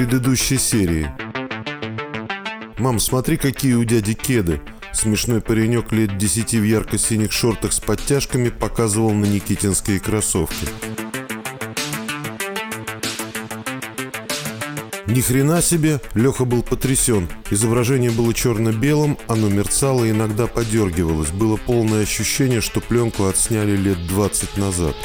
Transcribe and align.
предыдущей 0.00 0.56
серии. 0.56 1.10
«Мам, 2.78 2.98
смотри, 2.98 3.36
какие 3.36 3.74
у 3.74 3.84
дяди 3.84 4.14
кеды!» 4.14 4.62
Смешной 4.94 5.42
паренек 5.42 5.92
лет 5.92 6.16
десяти 6.16 6.58
в 6.58 6.64
ярко-синих 6.64 7.32
шортах 7.32 7.74
с 7.74 7.80
подтяжками 7.80 8.48
показывал 8.48 9.12
на 9.12 9.26
никитинские 9.26 10.00
кроссовки. 10.00 10.66
Ни 15.06 15.20
хрена 15.20 15.60
себе, 15.60 16.00
Леха 16.14 16.46
был 16.46 16.62
потрясен. 16.62 17.28
Изображение 17.50 18.10
было 18.10 18.32
черно-белым, 18.32 19.18
оно 19.28 19.50
мерцало 19.50 20.06
и 20.06 20.12
иногда 20.12 20.46
подергивалось. 20.46 21.28
Было 21.28 21.58
полное 21.58 22.04
ощущение, 22.04 22.62
что 22.62 22.80
пленку 22.80 23.24
отсняли 23.26 23.76
лет 23.76 23.98
20 24.06 24.56
назад. 24.56 24.96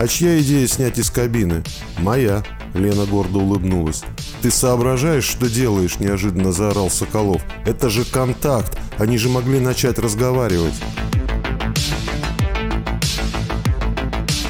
«А 0.00 0.08
чья 0.08 0.40
идея 0.40 0.66
снять 0.66 0.98
из 0.98 1.10
кабины?» 1.10 1.62
«Моя»,— 1.98 2.42
Лена 2.74 3.04
гордо 3.04 3.40
улыбнулась. 3.40 4.02
«Ты 4.40 4.50
соображаешь, 4.50 5.24
что 5.24 5.46
делаешь?»– 5.46 5.98
неожиданно 6.00 6.52
заорал 6.52 6.88
Соколов. 6.88 7.42
«Это 7.66 7.90
же 7.90 8.06
контакт! 8.06 8.78
Они 8.96 9.18
же 9.18 9.28
могли 9.28 9.60
начать 9.60 9.98
разговаривать!» 9.98 10.72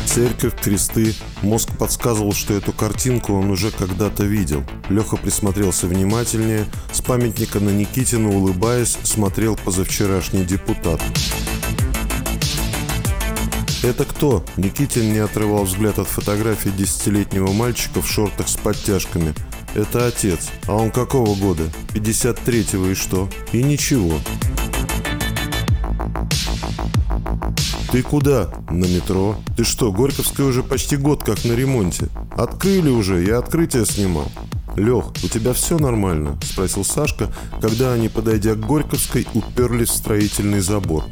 Церковь, 0.06 0.54
кресты. 0.62 1.14
Мозг 1.42 1.70
подсказывал, 1.76 2.32
что 2.32 2.54
эту 2.54 2.72
картинку 2.72 3.32
он 3.32 3.50
уже 3.50 3.72
когда-то 3.72 4.22
видел. 4.22 4.62
Леха 4.88 5.16
присмотрелся 5.16 5.88
внимательнее. 5.88 6.66
С 6.92 7.00
памятника 7.00 7.58
на 7.58 7.70
Никитина, 7.70 8.28
улыбаясь, 8.28 8.96
смотрел 9.02 9.56
позавчерашний 9.56 10.44
депутат. 10.44 11.00
«Это 13.82 14.04
кто?» 14.04 14.44
Никитин 14.56 15.12
не 15.12 15.18
отрывал 15.18 15.64
взгляд 15.64 15.98
от 15.98 16.08
фотографии 16.08 16.70
десятилетнего 16.70 17.52
мальчика 17.52 18.02
в 18.02 18.08
шортах 18.08 18.48
с 18.48 18.56
подтяжками– 18.56 19.34
это 19.74 20.06
отец. 20.06 20.50
А 20.66 20.74
он 20.74 20.90
какого 20.90 21.34
года? 21.36 21.64
53-го 21.94 22.86
и 22.86 22.94
что? 22.94 23.28
И 23.52 23.62
ничего. 23.62 24.14
Ты 27.92 28.02
куда? 28.02 28.52
На 28.70 28.84
метро. 28.84 29.36
Ты 29.56 29.64
что, 29.64 29.92
Горьковская 29.92 30.46
уже 30.46 30.62
почти 30.62 30.96
год 30.96 31.22
как 31.22 31.44
на 31.44 31.52
ремонте. 31.52 32.08
Открыли 32.36 32.90
уже, 32.90 33.22
я 33.22 33.38
открытие 33.38 33.86
снимал. 33.86 34.30
«Лех, 34.80 35.12
у 35.22 35.28
тебя 35.28 35.52
все 35.52 35.76
нормально?»– 35.78 36.38
спросил 36.42 36.86
Сашка, 36.86 37.30
когда 37.60 37.92
они, 37.92 38.08
подойдя 38.08 38.54
к 38.54 38.60
Горьковской, 38.60 39.26
уперлись 39.34 39.90
в 39.90 39.96
строительный 39.96 40.60
забор. 40.60 41.04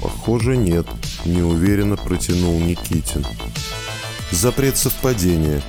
«Похоже, 0.00 0.56
нет»,– 0.56 0.86
неуверенно 1.24 1.96
протянул 1.96 2.60
Никитин. 2.60 3.26
Запрет 4.30 4.76
совпадения. 4.76 5.60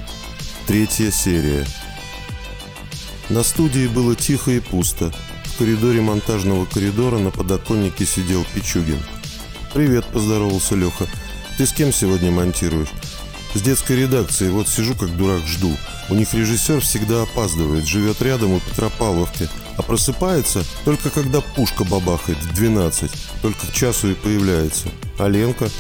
Третья 0.68 1.10
серия. 1.10 1.66
На 3.30 3.42
студии 3.42 3.88
было 3.88 4.16
тихо 4.16 4.52
и 4.52 4.60
пусто. 4.60 5.12
В 5.46 5.58
коридоре 5.58 6.00
монтажного 6.02 6.66
коридора 6.66 7.18
на 7.18 7.32
подоконнике 7.32 8.06
сидел 8.06 8.46
Пичугин. 8.54 9.00
«Привет»,– 9.74 10.06
поздоровался 10.14 10.76
Леха. 10.76 11.08
«Ты 11.58 11.66
с 11.66 11.74
кем 11.74 11.92
сегодня 11.92 12.30
монтируешь?» 12.30 12.90
«С 13.54 13.62
детской 13.62 13.98
редакции. 13.98 14.50
Вот 14.50 14.68
сижу 14.68 14.96
как 14.96 15.16
дурак 15.18 15.46
жду. 15.46 15.76
У 16.10 16.16
них 16.16 16.34
режиссер 16.34 16.82
всегда 16.82 17.24
опаздывает, 17.24 17.86
живет 17.86 18.22
рядом 18.22 18.54
у 18.54 18.60
Петропавловки, 18.60 19.50
а 19.78 19.82
просыпается 19.82 20.64
только 20.86 21.10
когда 21.10 21.42
пушка 21.42 21.84
бабахает 21.84 22.38
в 22.38 22.54
12. 22.54 23.12
Только 23.42 23.68
к 23.68 23.74
часу 23.74 24.12
и 24.12 24.14
появляется. 24.14 24.88
А? 25.18 25.30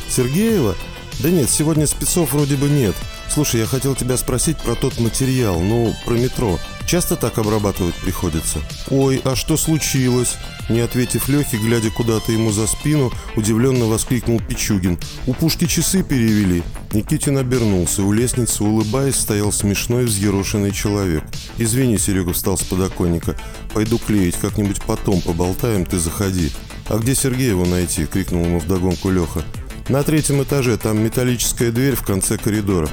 Сергеева? 0.09 0.75
Да 1.19 1.29
нет, 1.29 1.49
сегодня 1.49 1.87
спецов 1.87 2.33
вроде 2.33 2.55
бы 2.55 2.67
нет. 2.67 2.95
Слушай, 3.29 3.61
я 3.61 3.65
хотел 3.65 3.95
тебя 3.95 4.17
спросить 4.17 4.57
про 4.57 4.75
тот 4.75 4.99
материал, 4.99 5.59
ну, 5.59 5.95
про 6.05 6.13
метро. 6.15 6.59
Часто 6.91 7.15
так 7.15 7.37
обрабатывать 7.37 7.95
приходится? 7.95 8.59
Ой, 8.89 9.21
а 9.23 9.33
что 9.37 9.55
случилось? 9.55 10.35
Не 10.67 10.81
ответив 10.81 11.29
Лехе, 11.29 11.55
глядя 11.55 11.89
куда-то 11.89 12.33
ему 12.33 12.51
за 12.51 12.67
спину, 12.67 13.13
удивленно 13.37 13.85
воскликнул 13.85 14.41
Пичугин. 14.41 14.99
У 15.25 15.33
пушки 15.33 15.67
часы 15.67 16.03
перевели. 16.03 16.63
Никитин 16.91 17.37
обернулся. 17.37 18.03
У 18.03 18.11
лестницы, 18.11 18.65
улыбаясь, 18.65 19.15
стоял 19.15 19.53
смешной 19.53 20.03
взъерошенный 20.03 20.73
человек. 20.73 21.23
«Извини»,— 21.57 21.97
Серега 21.97 22.33
встал 22.33 22.57
с 22.57 22.63
подоконника. 22.63 23.37
«Пойду 23.73 23.97
клеить, 23.97 24.35
как-нибудь 24.35 24.83
потом 24.83 25.21
поболтаем, 25.21 25.85
ты 25.85 25.97
заходи». 25.97 26.51
«А 26.89 26.97
где 26.97 27.15
Сергеева 27.15 27.65
найти?»— 27.65 28.05
крикнул 28.11 28.43
ему 28.43 28.59
вдогонку 28.59 29.11
Леха. 29.11 29.45
«На 29.87 30.03
третьем 30.03 30.43
этаже, 30.43 30.75
там 30.75 31.01
металлическая 31.01 31.71
дверь 31.71 31.95
в 31.95 32.03
конце 32.03 32.37
коридора». 32.37 32.89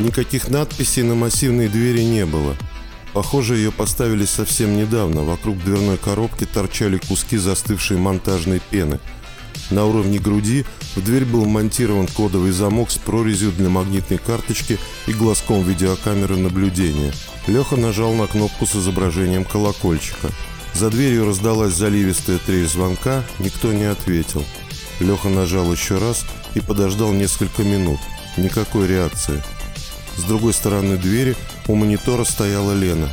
Никаких 0.00 0.48
надписей 0.48 1.02
на 1.02 1.14
массивной 1.14 1.68
двери 1.68 2.00
не 2.02 2.24
было. 2.24 2.56
Похоже, 3.12 3.56
ее 3.56 3.70
поставили 3.70 4.24
совсем 4.24 4.74
недавно. 4.74 5.22
Вокруг 5.24 5.62
дверной 5.62 5.98
коробки 5.98 6.46
торчали 6.46 6.96
куски 6.96 7.36
застывшей 7.36 7.98
монтажной 7.98 8.62
пены. 8.70 8.98
На 9.70 9.84
уровне 9.84 10.18
груди 10.18 10.64
в 10.96 11.04
дверь 11.04 11.26
был 11.26 11.44
монтирован 11.44 12.06
кодовый 12.06 12.50
замок 12.50 12.90
с 12.90 12.96
прорезью 12.96 13.52
для 13.52 13.68
магнитной 13.68 14.16
карточки 14.16 14.78
и 15.06 15.12
глазком 15.12 15.62
видеокамеры 15.62 16.36
наблюдения. 16.36 17.12
Леха 17.46 17.76
нажал 17.76 18.14
на 18.14 18.26
кнопку 18.26 18.64
с 18.64 18.74
изображением 18.74 19.44
колокольчика. 19.44 20.30
За 20.72 20.88
дверью 20.88 21.26
раздалась 21.26 21.74
заливистая 21.74 22.38
трель 22.38 22.66
звонка, 22.66 23.22
никто 23.38 23.70
не 23.72 23.84
ответил. 23.84 24.44
Леха 24.98 25.28
нажал 25.28 25.70
еще 25.70 25.98
раз 25.98 26.24
и 26.54 26.60
подождал 26.60 27.12
несколько 27.12 27.62
минут. 27.62 28.00
Никакой 28.38 28.86
реакции. 28.86 29.42
С 30.20 30.24
другой 30.24 30.52
стороны 30.52 30.98
двери 30.98 31.34
у 31.66 31.74
монитора 31.74 32.24
стояла 32.24 32.74
Лена. 32.74 33.08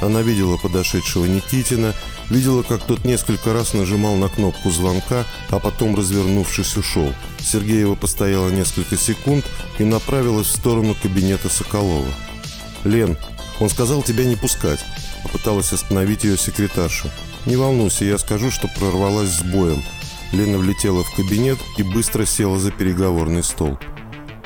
Она 0.00 0.22
видела 0.22 0.56
подошедшего 0.56 1.24
Никитина, 1.24 1.92
видела, 2.30 2.62
как 2.62 2.82
тот 2.82 3.04
несколько 3.04 3.52
раз 3.52 3.74
нажимал 3.74 4.14
на 4.14 4.28
кнопку 4.28 4.70
звонка, 4.70 5.24
а 5.50 5.58
потом, 5.58 5.96
развернувшись, 5.96 6.76
ушел. 6.76 7.12
Сергеева 7.40 7.96
постояла 7.96 8.48
несколько 8.50 8.96
секунд 8.96 9.44
и 9.80 9.84
направилась 9.84 10.46
в 10.46 10.56
сторону 10.56 10.94
кабинета 11.02 11.48
Соколова. 11.48 12.06
«Лен, 12.84 13.18
он 13.58 13.68
сказал 13.68 14.04
тебя 14.04 14.24
не 14.24 14.36
пускать»,— 14.36 14.84
попыталась 15.24 15.72
остановить 15.72 16.22
ее 16.22 16.38
секретарша. 16.38 17.10
«Не 17.44 17.56
волнуйся, 17.56 18.04
я 18.04 18.18
скажу, 18.18 18.52
что 18.52 18.68
прорвалась 18.68 19.30
с 19.30 19.42
боем». 19.42 19.82
Лена 20.30 20.58
влетела 20.58 21.02
в 21.02 21.12
кабинет 21.16 21.58
и 21.76 21.82
быстро 21.82 22.24
села 22.24 22.60
за 22.60 22.70
переговорный 22.70 23.42
стол. 23.42 23.78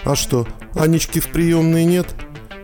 «А 0.05 0.17
что, 0.17 0.47
Анечки 0.75 1.19
в 1.19 1.29
приемной 1.29 1.85
нет?» 1.85 2.15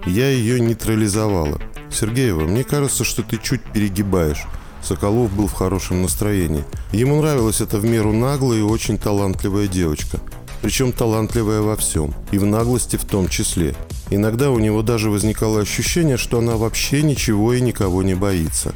Я 0.06 0.28
ее 0.30 0.60
нейтрализовала. 0.60 1.60
«Сергеева, 1.90 2.42
мне 2.42 2.64
кажется, 2.64 3.04
что 3.04 3.22
ты 3.22 3.38
чуть 3.38 3.62
перегибаешь». 3.62 4.44
Соколов 4.82 5.32
был 5.32 5.48
в 5.48 5.52
хорошем 5.52 6.02
настроении. 6.02 6.64
Ему 6.92 7.20
нравилась 7.20 7.60
эта 7.60 7.78
в 7.78 7.84
меру 7.84 8.12
наглая 8.12 8.60
и 8.60 8.62
очень 8.62 8.98
талантливая 8.98 9.66
девочка. 9.66 10.20
Причем 10.62 10.92
талантливая 10.92 11.60
во 11.60 11.76
всем. 11.76 12.14
И 12.30 12.38
в 12.38 12.46
наглости 12.46 12.96
в 12.96 13.04
том 13.04 13.28
числе. 13.28 13.74
Иногда 14.10 14.50
у 14.50 14.58
него 14.60 14.82
даже 14.82 15.10
возникало 15.10 15.60
ощущение, 15.60 16.16
что 16.16 16.38
она 16.38 16.56
вообще 16.56 17.02
ничего 17.02 17.52
и 17.52 17.60
никого 17.60 18.02
не 18.02 18.14
боится. 18.14 18.74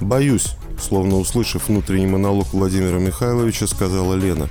«Боюсь», 0.00 0.56
словно 0.80 1.16
услышав 1.16 1.68
внутренний 1.68 2.06
монолог 2.06 2.52
Владимира 2.52 2.98
Михайловича, 2.98 3.68
сказала 3.68 4.14
Лена. 4.14 4.48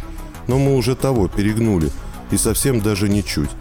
«Но 0.47 0.57
мы 0.57 0.75
уже 0.75 0.95
того 0.95 1.27
перегнули. 1.27 1.91
И 2.33 2.37
совсем 2.37 2.81
даже 2.81 3.09
не 3.09 3.23
чуть. 3.23 3.51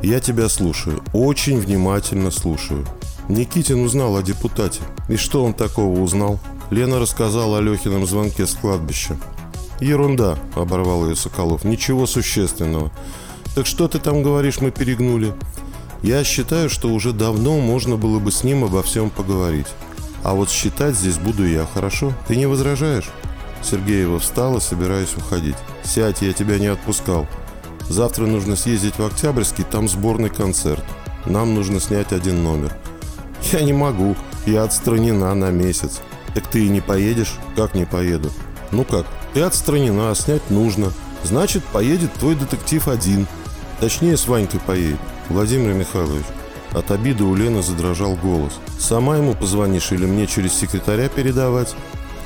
Я 0.00 0.18
тебя 0.18 0.48
слушаю, 0.48 1.02
очень 1.12 1.58
внимательно 1.58 2.30
слушаю. 2.30 2.86
Никитин 3.28 3.84
узнал 3.84 4.16
о 4.16 4.22
депутате. 4.22 4.80
И 5.10 5.16
что 5.16 5.44
он 5.44 5.52
такого 5.52 6.00
узнал? 6.00 6.40
Лена 6.70 6.98
рассказала 6.98 7.58
о 7.58 7.60
Лехином 7.60 8.06
звонке 8.06 8.46
с 8.46 8.54
кладбища. 8.54 9.18
«Ерунда»,— 9.80 10.38
оборвал 10.54 11.06
ее 11.06 11.14
Соколов,— 11.14 11.64
«ничего 11.64 12.06
существенного». 12.06 12.90
«Так 13.54 13.66
что 13.66 13.86
ты 13.86 13.98
там 13.98 14.22
говоришь, 14.22 14.62
мы 14.62 14.70
перегнули?» 14.70 15.34
«Я 16.02 16.24
считаю, 16.24 16.70
что 16.70 16.88
уже 16.88 17.12
давно 17.12 17.58
можно 17.58 17.98
было 17.98 18.18
бы 18.18 18.32
с 18.32 18.44
ним 18.44 18.64
обо 18.64 18.82
всем 18.82 19.10
поговорить. 19.10 19.66
А 20.24 20.32
вот 20.32 20.48
считать 20.48 20.94
здесь 20.94 21.18
буду 21.18 21.46
я, 21.46 21.66
хорошо? 21.66 22.14
Ты 22.28 22.36
не 22.36 22.46
возражаешь?» 22.46 23.10
Сергеева 23.62 24.18
встала, 24.20 24.58
собираясь 24.58 25.14
уходить. 25.18 25.56
«Сядь, 25.84 26.22
я 26.22 26.32
тебя 26.32 26.58
не 26.58 26.68
отпускал», 26.68 27.26
Завтра 27.88 28.26
нужно 28.26 28.56
съездить 28.56 28.98
в 28.98 29.04
Октябрьский, 29.04 29.64
там 29.64 29.88
сборный 29.88 30.30
концерт. 30.30 30.84
Нам 31.26 31.54
нужно 31.54 31.80
снять 31.80 32.12
один 32.12 32.42
номер. 32.42 32.76
Я 33.52 33.62
не 33.62 33.72
могу, 33.72 34.16
я 34.46 34.64
отстранена 34.64 35.34
на 35.34 35.50
месяц. 35.50 36.00
Так 36.34 36.46
ты 36.46 36.66
и 36.66 36.68
не 36.68 36.80
поедешь? 36.80 37.34
Как 37.56 37.74
не 37.74 37.84
поеду? 37.84 38.30
Ну 38.70 38.84
как, 38.84 39.06
ты 39.34 39.42
отстранена, 39.42 40.10
а 40.10 40.14
снять 40.14 40.50
нужно. 40.50 40.92
Значит, 41.24 41.62
поедет 41.64 42.12
твой 42.14 42.34
детектив 42.34 42.88
один. 42.88 43.26
Точнее, 43.80 44.16
с 44.16 44.26
Ванькой 44.26 44.60
поедет. 44.60 44.98
Владимир 45.28 45.74
Михайлович. 45.74 46.24
От 46.72 46.90
обиды 46.90 47.24
у 47.24 47.34
Лены 47.34 47.62
задрожал 47.62 48.14
голос. 48.16 48.54
«Сама 48.78 49.18
ему 49.18 49.34
позвонишь 49.34 49.92
или 49.92 50.06
мне 50.06 50.26
через 50.26 50.54
секретаря 50.54 51.08
передавать?» 51.08 51.74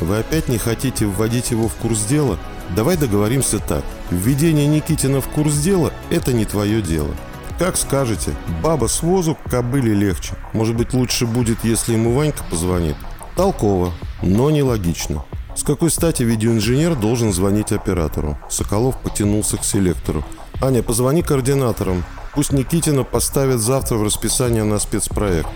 Вы 0.01 0.19
опять 0.19 0.49
не 0.49 0.59
хотите 0.59 1.07
вводить 1.07 1.51
его 1.51 1.69
в 1.69 1.75
курс 1.75 2.05
дела? 2.05 2.39
Давай 2.75 2.97
договоримся 2.97 3.59
так. 3.59 3.85
Введение 4.11 4.67
Никитина 4.67 5.21
в 5.21 5.29
курс 5.29 5.55
дела– 5.55 5.93
это 6.11 6.33
не 6.33 6.45
твое 6.45 6.83
дело. 6.83 7.15
Как 7.59 7.77
скажете, 7.77 8.33
баба 8.63 8.87
с 8.87 9.03
возу 9.03 9.37
кобыле 9.49 9.95
легче. 9.95 10.35
Может 10.53 10.77
быть, 10.77 10.93
лучше 10.93 11.27
будет, 11.27 11.65
если 11.65 11.95
ему 11.95 12.13
Ванька 12.13 12.45
позвонит? 12.51 12.97
Толково, 13.35 13.93
но 14.23 14.51
нелогично. 14.51 15.25
С 15.55 15.63
какой 15.63 15.91
стати 15.91 16.23
видеоинженер 16.23 16.97
должен 16.97 17.33
звонить 17.33 17.73
оператору? 17.73 18.39
Соколов 18.51 19.01
потянулся 19.01 19.57
к 19.57 19.65
селектору. 19.65 20.23
«Аня, 20.61 20.83
позвони 20.83 21.23
координаторам. 21.23 22.05
Пусть 22.35 22.53
Никитина 22.53 23.05
поставят 23.05 23.61
завтра 23.61 23.97
в 23.97 24.03
расписание 24.03 24.65
на 24.65 24.79
спецпроект». 24.79 25.49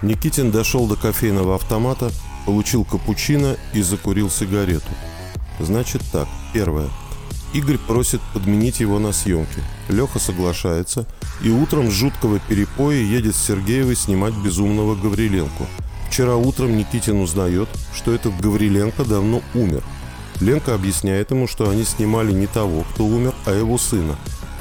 Никитин 0.00 0.50
дошел 0.50 0.86
до 0.88 0.96
кофейного 0.96 1.54
автомата, 1.54 2.10
получил 2.46 2.84
капучино 2.84 3.56
и 3.72 3.82
закурил 3.82 4.30
сигарету. 4.30 4.88
Значит 5.60 6.02
так, 6.12 6.28
первое. 6.52 6.88
Игорь 7.52 7.78
просит 7.78 8.20
подменить 8.32 8.80
его 8.80 8.98
на 8.98 9.12
съемке. 9.12 9.62
Леха 9.88 10.18
соглашается 10.18 11.06
и 11.42 11.50
утром 11.50 11.90
с 11.90 11.94
жуткого 11.94 12.38
перепоя 12.38 12.96
едет 12.96 13.34
с 13.34 13.46
Сергеевой 13.46 13.96
снимать 13.96 14.34
безумного 14.34 14.94
Гавриленку. 14.94 15.66
Вчера 16.08 16.36
утром 16.36 16.76
Никитин 16.76 17.20
узнает, 17.20 17.68
что 17.94 18.12
этот 18.12 18.38
Гавриленко 18.40 19.04
давно 19.04 19.42
умер. 19.54 19.82
Ленка 20.40 20.74
объясняет 20.74 21.30
ему, 21.30 21.46
что 21.46 21.68
они 21.68 21.84
снимали 21.84 22.32
не 22.32 22.46
того, 22.46 22.84
кто 22.92 23.04
умер, 23.04 23.34
а 23.44 23.52
его 23.52 23.78
сына. 23.78 24.16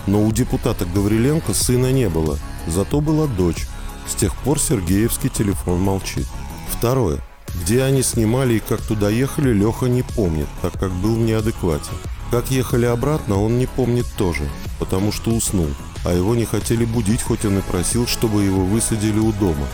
Но 0.08 0.24
у 0.24 0.32
депутата 0.32 0.86
Гавриленко 0.86 1.54
сына 1.54 1.92
не 1.92 2.10
было, 2.10 2.38
зато 2.68 3.00
была 3.02 3.28
дочь. 3.28 3.68
С 4.08 4.16
тех 4.16 4.36
пор 4.38 4.60
Сергеевский 4.60 5.30
телефон 5.30 5.80
молчит. 5.80 6.28
Второе. 6.70 7.20
Где 7.56 7.84
они 7.84 8.02
снимали 8.02 8.56
и 8.56 8.60
как 8.60 8.82
туда 8.82 9.10
ехали, 9.10 9.54
Леха 9.54 9.88
не 9.88 10.04
помнит, 10.04 10.48
так 10.62 10.74
как 10.80 10.92
был 10.92 11.16
в 11.16 11.20
неадеквате. 11.20 11.92
Как 12.32 12.50
ехали 12.50 12.86
обратно, 12.86 13.42
он 13.42 13.60
не 13.60 13.66
помнит 13.66 14.06
тоже, 14.18 14.48
потому 14.80 15.12
что 15.12 15.32
уснул, 15.32 15.70
а 16.06 16.14
его 16.14 16.34
не 16.34 16.46
хотели 16.46 16.86
будить, 16.86 17.22
хоть 17.22 17.46
он 17.46 17.60
и 17.60 17.62
просил, 17.62 18.08
чтобы 18.08 18.44
его 18.44 18.64
высадили 18.64 19.20
у 19.20 19.32
дома. 19.34 19.68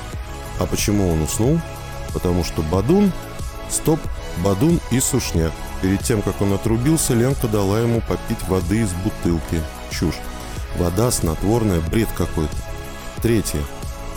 А 0.59 0.65
почему 0.65 1.09
он 1.09 1.21
уснул? 1.21 1.59
Потому 2.13 2.43
что 2.43 2.61
Бадун... 2.63 3.11
Стоп, 3.69 3.99
Бадун 4.45 4.79
и 4.91 4.99
Сушняк. 5.01 5.51
Перед 5.81 6.01
тем, 6.01 6.21
как 6.21 6.41
он 6.41 6.53
отрубился, 6.53 7.13
Ленка 7.13 7.49
дала 7.49 7.81
ему 7.81 8.01
попить 8.01 8.41
воды 8.47 8.79
из 8.79 8.91
бутылки. 9.03 9.61
Чушь. 9.91 10.15
Вода 10.77 11.11
снотворная, 11.11 11.81
бред 11.81 12.07
какой-то. 12.15 12.55
Третье. 13.21 13.59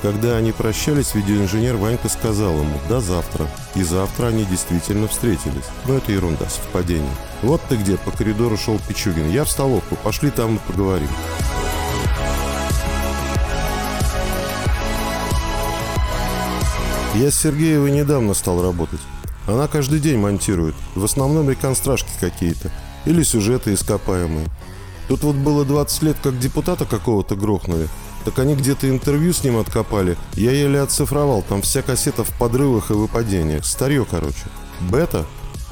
Когда 0.03 0.39
они 0.39 0.53
прощались, 0.53 1.15
видеоинженер 1.15 1.77
Ванька 1.77 2.09
сказал 2.09 2.53
ему 2.53 2.81
«до 2.89 3.01
завтра». 3.01 3.47
И 3.75 3.83
завтра 3.83 4.29
они 4.29 4.45
действительно 4.45 5.09
встретились. 5.09 5.67
Но 5.87 5.95
это 5.95 6.13
ерунда, 6.13 6.49
совпадение. 6.49 7.15
«Вот 7.43 7.61
ты 7.69 7.77
где?»– 7.77 7.97
по 8.05 8.11
коридору 8.11 8.57
шел 8.57 8.81
Пичугин. 8.89 9.31
«Я 9.31 9.45
в 9.45 9.51
столовку. 9.51 9.97
Пошли 9.97 10.31
там 10.31 10.57
и 10.57 10.59
поговорим». 10.59 11.09
Я 17.15 17.31
с 17.31 17.35
Сергеевой 17.35 17.91
недавно 17.91 18.33
стал 18.33 18.63
работать. 18.63 19.01
Она 19.47 19.69
каждый 19.69 20.01
день 20.01 20.19
монтирует. 20.19 20.77
В 20.95 21.05
основном 21.05 21.51
реконстрашки 21.51 22.11
какие-то. 22.19 22.71
Или 23.05 23.23
сюжеты 23.23 23.75
ископаемые. 23.75 24.47
Тут 25.09 25.25
вот 25.25 25.35
было 25.35 25.65
20 25.65 26.03
лет, 26.03 26.17
как 26.23 26.39
депутата 26.39 26.87
какого-то 26.87 27.35
грохнули. 27.35 27.89
Так 28.25 28.39
они 28.39 28.55
где-то 28.55 28.89
интервью 28.89 29.33
с 29.33 29.43
ним 29.45 29.59
откопали. 29.59 30.17
Я 30.35 30.53
еле 30.53 30.81
оцифровал. 30.81 31.43
Там 31.43 31.63
вся 31.63 31.83
кассета 31.83 32.25
в 32.25 32.31
подрывах 32.39 32.91
и 32.91 32.95
выпадениях. 32.95 33.65
Старье, 33.65 34.07
короче. 34.09 34.45
Бета? 34.81 35.25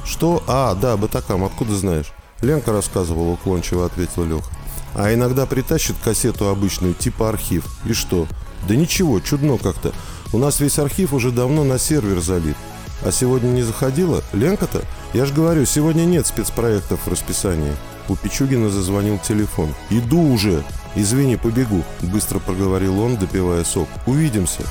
Что? 0.04 0.42
А, 0.46 0.74
да, 0.74 0.96
бетакам. 0.96 1.44
Откуда 1.44 1.76
знаешь? 1.76 2.12
Ленка 2.40 2.72
рассказывала, 2.72 3.32
уклончиво 3.32 3.84
ответил 3.84 4.24
Леха. 4.24 4.50
А 4.94 5.12
иногда 5.12 5.44
притащит 5.46 5.96
кассету 6.02 6.48
обычную, 6.48 6.94
типа 6.94 7.28
архив. 7.28 7.64
И 7.84 7.92
что? 7.92 8.26
Да 8.66 8.74
ничего, 8.74 9.20
чудно 9.20 9.58
как-то. 9.58 9.92
У 10.32 10.38
нас 10.38 10.60
весь 10.60 10.78
архив 10.78 11.12
уже 11.12 11.30
давно 11.30 11.64
на 11.64 11.78
сервер 11.78 12.20
залит. 12.20 12.56
А 13.04 13.12
сегодня 13.12 13.48
не 13.48 13.62
заходила? 13.62 14.22
Ленка-то? 14.32 14.82
Я 15.12 15.24
же 15.24 15.34
говорю, 15.34 15.64
сегодня 15.66 16.04
нет 16.04 16.26
спецпроектов 16.26 17.00
в 17.04 17.08
расписании. 17.08 17.74
У 18.08 18.16
Пичугина 18.16 18.70
зазвонил 18.70 19.18
телефон. 19.18 19.74
«Иду 19.90 20.32
уже!» 20.32 20.64
«Извини, 20.94 21.36
побегу»,— 21.36 21.84
быстро 22.00 22.38
проговорил 22.38 22.98
он, 23.00 23.16
допивая 23.16 23.64
сок. 23.64 23.88
«Увидимся». 24.06 24.62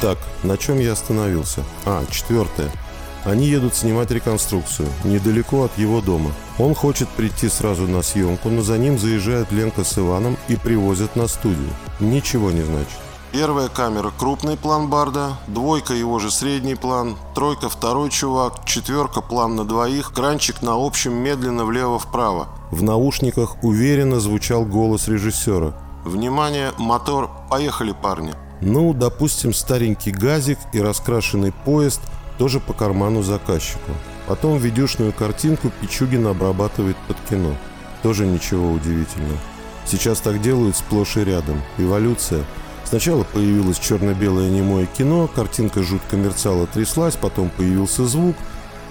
Так, 0.00 0.18
на 0.42 0.58
чем 0.58 0.80
я 0.80 0.92
остановился? 0.92 1.62
А, 1.86 2.04
четвертое. 2.10 2.70
Они 3.24 3.46
едут 3.46 3.74
снимать 3.74 4.10
реконструкцию, 4.10 4.88
недалеко 5.02 5.64
от 5.64 5.78
его 5.78 6.02
дома. 6.02 6.32
Он 6.58 6.74
хочет 6.74 7.08
прийти 7.08 7.48
сразу 7.48 7.86
на 7.86 8.02
съемку, 8.02 8.50
но 8.50 8.60
за 8.60 8.76
ним 8.76 8.98
заезжает 8.98 9.50
Ленка 9.50 9.82
с 9.82 9.96
Иваном 9.96 10.36
и 10.48 10.56
привозят 10.56 11.16
на 11.16 11.26
студию. 11.26 11.70
Ничего 12.00 12.50
не 12.50 12.60
значит. 12.60 12.98
Первая 13.34 13.68
камера– 13.68 14.12
крупный 14.16 14.56
план 14.56 14.88
Барда, 14.88 15.32
двойка– 15.48 15.92
его 15.94 16.20
же 16.20 16.30
средний 16.30 16.76
план, 16.76 17.16
тройка– 17.34 17.68
второй 17.68 18.08
чувак, 18.08 18.64
четверка– 18.64 19.20
план 19.22 19.56
на 19.56 19.64
двоих, 19.64 20.12
кранчик 20.12 20.62
на 20.62 20.74
общем 20.76 21.14
медленно 21.14 21.64
влево-вправо. 21.64 22.46
В 22.70 22.84
наушниках 22.84 23.56
уверенно 23.64 24.20
звучал 24.20 24.64
голос 24.64 25.08
режиссера. 25.08 25.74
«Внимание, 26.04 26.70
мотор, 26.78 27.28
поехали, 27.50 27.90
парни!» 27.90 28.34
Ну, 28.60 28.94
допустим, 28.94 29.52
старенький 29.52 30.12
газик 30.12 30.60
и 30.72 30.80
раскрашенный 30.80 31.50
поезд 31.50 32.02
тоже 32.38 32.60
по 32.60 32.72
карману 32.72 33.24
заказчику. 33.24 33.90
Потом 34.28 34.58
видюшную 34.58 35.12
картинку 35.12 35.72
Пичугин 35.80 36.28
обрабатывает 36.28 36.96
под 37.08 37.16
кино. 37.28 37.56
Тоже 38.00 38.26
ничего 38.26 38.70
удивительного. 38.70 39.38
Сейчас 39.86 40.20
так 40.20 40.40
делают 40.40 40.76
сплошь 40.76 41.16
и 41.16 41.24
рядом. 41.24 41.60
Эволюция– 41.78 42.44
Сначала 42.84 43.24
появилось 43.24 43.78
черно-белое 43.78 44.50
немое 44.50 44.86
кино, 44.86 45.28
картинка 45.28 45.82
жутко 45.82 46.16
мерцала, 46.16 46.66
тряслась, 46.66 47.16
потом 47.16 47.50
появился 47.50 48.06
звук. 48.06 48.36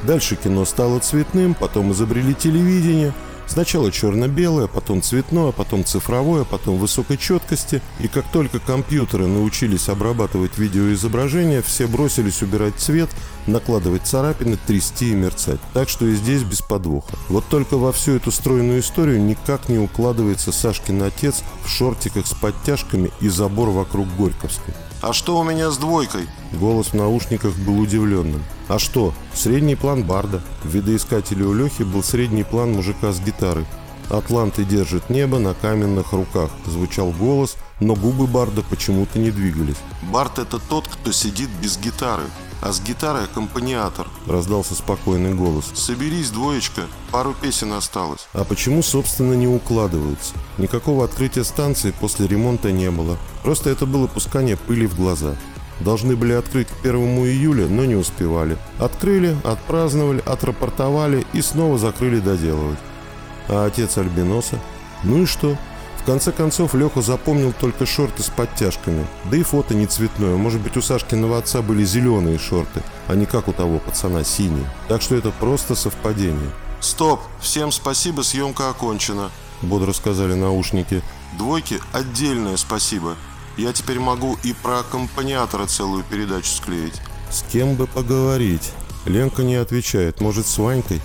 Дальше 0.04 0.36
кино 0.36 0.66
стало 0.66 1.00
цветным, 1.00 1.54
потом 1.54 1.92
изобрели 1.92 2.34
телевидение– 2.34 3.14
Сначала 3.48 3.92
черно-белое, 3.92 4.68
потом 4.68 5.02
цветное, 5.02 5.52
потом 5.52 5.86
цифровое, 5.86 6.44
потом 6.44 6.78
высокой 6.78 7.18
четкости. 7.18 7.82
И 8.00 8.08
как 8.08 8.26
только 8.32 8.60
компьютеры 8.60 9.28
научились 9.28 9.90
обрабатывать 9.90 10.58
видеоизображения, 10.58 11.62
все 11.62 11.88
бросились 11.88 12.42
убирать 12.42 12.76
цвет, 12.78 13.10
накладывать 13.46 14.08
царапины, 14.08 14.58
трясти 14.66 15.12
и 15.12 15.16
мерцать. 15.16 15.60
Так 15.74 15.90
что 15.90 16.06
и 16.06 16.16
здесь 16.16 16.44
без 16.44 16.62
подвоха. 16.62 17.16
Вот 17.30 17.46
только 17.50 17.78
во 17.78 17.92
всю 17.92 18.14
эту 18.14 18.32
стройную 18.32 18.80
историю 18.80 19.22
никак 19.22 19.70
не 19.70 19.78
укладывается 19.78 20.52
Сашкин 20.52 21.04
отец 21.04 21.44
в 21.64 21.70
шортиках 21.70 22.26
с 22.26 22.34
подтяжками 22.34 23.12
и 23.22 23.30
забор 23.30 23.70
вокруг 23.70 24.08
Горьковской. 24.18 24.74
«А 25.04 25.12
что 25.12 25.38
у 25.38 25.44
меня 25.44 25.70
с 25.70 25.78
двойкой?» 25.78 26.30
Голос 26.54 26.88
в 26.88 26.94
наушниках 26.94 27.54
был 27.58 27.78
удивленным. 27.78 28.42
«А 28.70 28.80
что? 28.80 29.14
Средний 29.34 29.76
план 29.76 30.04
Барда». 30.04 30.42
В 30.64 30.70
видоискателе 30.70 31.44
у 31.44 31.54
Лехи 31.54 31.84
был 31.84 32.02
средний 32.02 32.46
план 32.46 32.72
мужика 32.72 33.12
с 33.12 33.20
гитарой. 33.20 33.66
«Атланты 34.10 34.64
держит 34.64 35.10
небо 35.10 35.40
на 35.40 35.56
каменных 35.56 36.14
руках»,– 36.14 36.52
звучал 36.66 37.12
голос, 37.12 37.58
но 37.82 37.96
губы 37.96 38.28
Барда 38.28 38.62
почему-то 38.62 39.20
не 39.20 39.32
двигались. 39.32 39.76
«Бард– 40.04 40.40
это 40.40 40.58
тот, 40.58 40.88
кто 40.88 41.12
сидит 41.12 41.50
без 41.62 41.78
гитары, 41.78 42.24
а 42.64 42.72
с 42.72 42.82
гитарой 42.82 43.26
аккомпаниатор»,– 43.26 44.08
раздался 44.28 44.74
спокойный 44.74 45.34
голос. 45.34 45.66
«Соберись, 45.74 46.30
двоечка, 46.30 46.84
пару 47.12 47.34
песен 47.34 47.74
осталось». 47.74 48.28
А 48.32 48.46
почему, 48.46 48.82
собственно, 48.82 49.34
не 49.34 49.48
укладываются? 49.48 50.34
Никакого 50.58 51.04
открытия 51.04 51.44
станции 51.44 51.92
после 51.92 52.26
ремонта 52.26 52.72
не 52.72 52.90
было. 52.90 53.18
Просто 53.44 53.70
это 53.70 53.86
было 53.86 54.08
пускание 54.08 54.56
пыли 54.56 54.88
в 54.88 54.96
глаза. 54.96 55.36
Должны 55.82 56.16
были 56.16 56.32
открыть 56.32 56.70
к 56.70 56.86
1 56.86 56.96
июля, 57.26 57.68
но 57.68 57.84
не 57.84 57.96
успевали. 57.96 58.58
Открыли, 58.80 59.36
отпраздновали, 59.44 60.24
отрапортовали 60.26 61.28
и 61.34 61.42
снова 61.42 61.78
закрыли 61.78 62.22
доделывать. 62.22 62.80
А 63.50 63.66
отец 63.66 63.98
Альбиноса? 63.98 64.58
Ну 65.04 65.24
и 65.24 65.26
что? 65.26 65.58
В 66.04 66.06
конце 66.06 66.34
концов, 66.34 66.76
Леха 66.76 67.02
запомнил 67.02 67.54
только 67.54 67.86
шорты 67.86 68.24
с 68.24 68.30
подтяжками. 68.30 69.08
Да 69.32 69.38
и 69.38 69.44
фото 69.44 69.74
не 69.74 69.86
цветное. 69.86 70.36
Может 70.36 70.60
быть, 70.60 70.76
у 70.76 70.82
Сашкиного 70.82 71.38
отца 71.38 71.62
были 71.62 71.86
зеленые 71.86 72.38
шорты, 72.40 72.84
а 73.08 73.16
не 73.16 73.26
как 73.26 73.48
у 73.48 73.54
того 73.54 73.80
пацана 73.80 74.26
синие. 74.26 74.70
Так 74.90 75.02
что 75.02 75.16
это 75.16 75.32
просто 75.32 75.76
совпадение. 75.76 76.52
«Стоп! 76.82 77.22
Всем 77.40 77.72
спасибо, 77.72 78.22
съемка 78.24 78.70
окончена»,— 78.70 79.32
бодро 79.62 79.94
сказали 79.94 80.34
наушники. 80.34 81.02
«Двойки— 81.38 81.80
отдельное 81.94 82.58
спасибо. 82.58 83.16
Я 83.56 83.72
теперь 83.72 84.00
могу 84.00 84.38
и 84.44 84.52
про 84.52 84.80
аккомпаниатора 84.80 85.68
целую 85.68 86.04
передачу 86.04 86.50
склеить». 86.50 87.00
«С 87.32 87.46
кем 87.50 87.76
бы 87.76 87.88
поговорить?» 87.88 88.74
Ленка 89.06 89.44
не 89.44 89.56
отвечает. 89.56 90.20
«Может, 90.20 90.48
с 90.48 90.58
Ванькой?» 90.58 91.02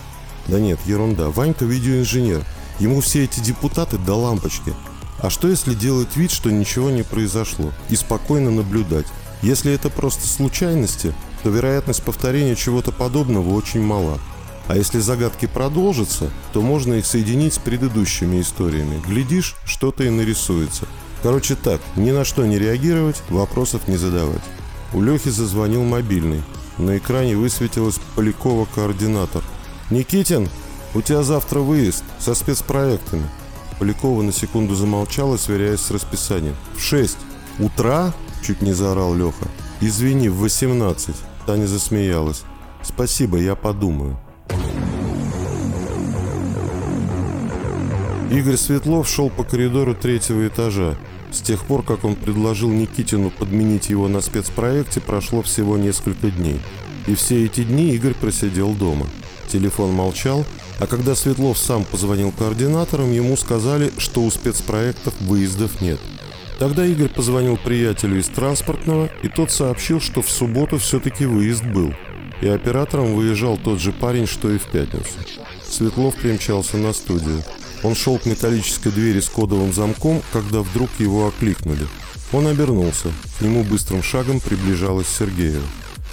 «Да 0.49 0.59
нет, 0.59 0.81
ерунда. 0.87 1.31
Ванька 1.31 1.65
видеоинженер. 1.65 2.45
Ему 2.79 3.01
все 3.01 3.25
эти 3.25 3.41
депутаты 3.41 3.99
до 3.99 4.15
лампочки. 4.15 4.75
А 5.21 5.31
что 5.31 5.49
если 5.49 5.75
делать 5.75 6.17
вид, 6.17 6.31
что 6.31 6.51
ничего 6.51 6.91
не 6.91 7.03
произошло, 7.03 7.73
и 7.91 7.97
спокойно 7.97 8.51
наблюдать? 8.51 9.07
Если 9.43 9.73
это 9.73 9.91
просто 9.91 10.27
случайности, 10.27 11.15
то 11.43 11.51
вероятность 11.51 12.03
повторения 12.03 12.57
чего-то 12.57 12.93
подобного 12.93 13.55
очень 13.55 13.83
мала. 13.83 14.19
А 14.69 14.77
если 14.77 15.01
загадки 15.01 15.47
продолжатся, 15.47 16.31
то 16.53 16.61
можно 16.61 16.95
их 16.95 17.07
соединить 17.07 17.55
с 17.55 17.59
предыдущими 17.59 18.41
историями. 18.41 19.03
Глядишь, 19.07 19.57
что-то 19.65 20.05
и 20.05 20.11
нарисуется. 20.11 20.87
Короче 21.23 21.57
так, 21.57 21.81
ни 21.97 22.11
на 22.11 22.25
что 22.25 22.47
не 22.47 22.59
реагировать, 22.59 23.23
вопросов 23.29 23.89
не 23.89 23.97
задавать. 23.97 24.43
У 24.93 25.03
Лехи 25.03 25.31
зазвонил 25.31 25.85
мобильный. 25.85 26.43
На 26.77 26.99
экране 26.99 27.37
высветилась 27.37 27.99
Полякова 28.15 28.67
координатор. 28.73 29.43
«Никитин, 29.91 30.49
у 30.99 31.03
тебя 31.03 31.23
завтра 31.23 31.61
выезд 31.61 32.05
со 32.19 32.35
спецпроектами». 32.35 33.27
Полякова 33.79 34.23
на 34.23 34.33
секунду 34.33 34.75
замолчала, 34.75 35.37
сверяясь 35.37 35.81
с 35.81 35.93
расписанием. 35.93 36.57
«В 36.77 36.81
шесть. 36.81 37.19
Утра?»– 37.61 38.13
чуть 38.45 38.63
не 38.63 38.73
заорал 38.73 39.15
Леха. 39.15 39.47
«Извини, 39.81 40.29
в 40.29 40.39
восемнадцать». 40.39 41.17
Таня 41.47 41.67
засмеялась. 41.67 42.43
«Спасибо, 42.83 43.39
я 43.39 43.55
подумаю». 43.55 44.19
Игорь 48.33 48.57
Светлов 48.57 49.09
шел 49.09 49.31
по 49.31 49.45
коридору 49.45 49.95
третьего 49.95 50.47
этажа. 50.49 50.97
С 51.31 51.41
тех 51.41 51.65
пор, 51.65 51.83
как 51.83 52.05
он 52.05 52.17
предложил 52.17 52.71
Никитину 52.71 53.31
подменить 53.31 53.89
его 53.89 54.09
на 54.09 54.21
спецпроекте, 54.21 55.01
прошло 55.01 55.43
всего 55.43 55.79
несколько 55.79 56.31
дней. 56.31 56.61
И 57.07 57.15
все 57.15 57.47
эти 57.47 57.63
дни 57.63 57.95
Игорь 57.95 58.15
просидел 58.15 58.75
дома. 58.75 59.07
Телефон 59.49 59.93
молчал, 59.93 60.45
а 60.79 60.87
когда 60.87 61.15
Светлов 61.15 61.59
сам 61.59 61.85
позвонил 61.85 62.33
координаторам, 62.33 63.13
ему 63.13 63.37
сказали, 63.37 63.93
что 63.99 64.23
у 64.23 64.31
спецпроектов 64.31 65.15
выездов 65.21 65.81
нет. 65.81 65.99
Тогда 66.59 66.85
Игорь 66.85 67.09
позвонил 67.09 67.57
приятелю 67.57 68.19
из 68.19 68.27
транспортного, 68.27 69.11
и 69.23 69.29
тот 69.29 69.51
сообщил, 69.51 70.01
что 70.01 70.23
в 70.23 70.31
субботу 70.31 70.79
все-таки 70.79 71.25
выезд 71.25 71.65
был. 71.65 71.95
И 72.41 72.49
оператором 72.49 73.15
выезжал 73.15 73.57
тот 73.57 73.81
же 73.81 73.93
парень, 73.93 74.27
что 74.27 74.51
и 74.51 74.59
в 74.59 74.67
пятницу. 74.67 75.11
Светлов 75.69 76.15
примчался 76.17 76.77
на 76.77 76.93
студию. 76.93 77.43
Он 77.83 77.95
шел 77.95 78.19
к 78.19 78.27
металлической 78.27 78.91
двери 78.91 79.21
с 79.21 79.29
кодовым 79.29 79.73
замком, 79.73 80.23
когда 80.33 80.61
вдруг 80.61 80.91
его 80.99 81.29
окликнули. 81.29 81.87
Он 82.33 82.47
обернулся. 82.47 83.13
К 83.39 83.43
нему 83.43 83.63
быстрым 83.65 84.03
шагом 84.03 84.41
приближалась 84.41 85.09
Сергеева. 85.09 85.63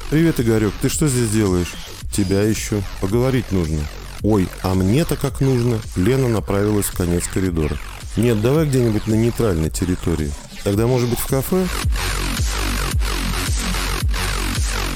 «Привет, 0.09 0.39
Игорек, 0.39 0.73
ты 0.81 0.89
что 0.89 1.07
здесь 1.07 1.29
делаешь?» 1.29 1.73
«Тебя 2.11 2.49
ищу. 2.49 2.81
Поговорить 3.01 3.51
нужно». 3.51 3.79
«Ой, 4.27 4.47
а 4.63 4.73
мне-то 4.73 5.17
как 5.17 5.39
нужно?» 5.39 5.79
Лена 5.95 6.27
направилась 6.27 6.87
в 6.87 6.97
конец 6.97 7.27
коридора. 7.27 7.77
«Нет, 8.17 8.41
давай 8.41 8.65
где-нибудь 8.65 9.05
на 9.05 9.13
нейтральной 9.13 9.69
территории. 9.69 10.31
Тогда, 10.63 10.87
может 10.87 11.07
быть, 11.07 11.19
в 11.19 11.27
кафе?» 11.27 11.67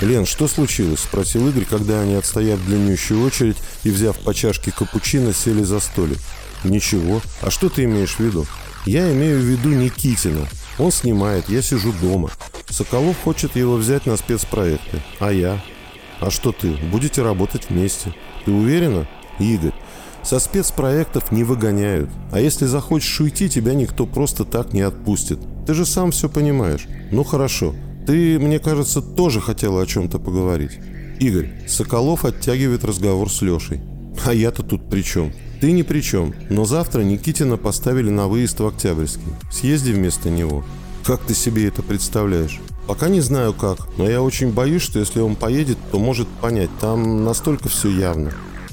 «Лен, 0.01 0.25
что 0.25 0.47
случилось?»– 0.47 0.99
спросил 1.01 1.47
Игорь, 1.47 1.65
когда 1.65 2.01
они, 2.01 2.15
отстояв 2.15 2.59
длиннющую 2.65 3.23
очередь 3.23 3.57
и 3.83 3.91
взяв 3.91 4.17
по 4.17 4.33
чашке 4.33 4.71
капучино, 4.71 5.31
сели 5.31 5.61
за 5.61 5.79
столик. 5.79 6.17
Ничего. 6.63 7.21
А 7.41 7.51
что 7.51 7.69
ты 7.69 7.83
имеешь 7.83 8.15
в 8.15 8.19
виду? 8.21 8.47
Я 8.87 9.11
имею 9.11 9.39
в 9.41 9.43
виду 9.43 9.69
Никитина. 9.69 10.47
Он 10.79 10.91
снимает, 10.91 11.49
я 11.49 11.61
сижу 11.61 11.93
дома. 12.01 12.31
Соколов 12.67 13.15
хочет 13.23 13.55
его 13.55 13.75
взять 13.75 14.07
на 14.07 14.17
спецпроекты. 14.17 15.03
А 15.19 15.31
я? 15.31 15.61
А 16.19 16.31
что 16.31 16.51
ты? 16.51 16.69
Будете 16.69 17.21
работать 17.21 17.69
вместе. 17.69 18.15
Ты 18.45 18.51
уверена? 18.51 19.07
Игорь, 19.39 19.73
со 20.23 20.39
спецпроектов 20.39 21.31
не 21.31 21.43
выгоняют. 21.43 22.09
А 22.31 22.39
если 22.39 22.65
захочешь 22.65 23.19
уйти, 23.19 23.49
тебя 23.49 23.73
никто 23.73 24.05
просто 24.05 24.45
так 24.45 24.73
не 24.73 24.81
отпустит. 24.81 25.39
Ты 25.65 25.73
же 25.73 25.85
сам 25.85 26.11
все 26.11 26.29
понимаешь. 26.29 26.87
Ну 27.11 27.23
хорошо. 27.23 27.73
Ты, 28.05 28.39
мне 28.39 28.59
кажется, 28.59 29.01
тоже 29.01 29.39
хотела 29.41 29.81
о 29.81 29.85
чем-то 29.85 30.19
поговорить. 30.19 30.79
Игорь, 31.19 31.51
Соколов 31.67 32.25
оттягивает 32.25 32.83
разговор 32.83 33.31
с 33.31 33.41
Лешей. 33.41 33.81
А 34.25 34.33
я-то 34.33 34.63
тут 34.63 34.89
при 34.89 35.01
чем? 35.01 35.31
Ты 35.61 35.71
ни 35.71 35.81
при 35.81 36.01
чем, 36.01 36.33
но 36.49 36.65
завтра 36.65 37.01
Никитина 37.01 37.57
поставили 37.57 38.09
на 38.09 38.27
выезд 38.27 38.59
в 38.59 38.65
Октябрьский. 38.65 39.27
Съезди 39.51 39.91
вместо 39.91 40.29
него. 40.29 40.63
Как 41.03 41.21
ты 41.21 41.33
себе 41.33 41.67
это 41.67 41.83
представляешь? 41.83 42.59
Пока 42.87 43.09
не 43.09 43.21
знаю 43.21 43.53
как, 43.53 43.87
но 43.97 44.09
я 44.09 44.21
очень 44.21 44.51
боюсь, 44.51 44.81
что 44.81 44.99
если 44.99 45.19
он 45.19 45.35
поедет, 45.35 45.77
то 45.91 45.99
может 45.99 46.27
понять. 46.27 46.69
Там 46.79 47.23
настолько 47.23 47.69
все 47.69 47.89
явно. 47.89 48.31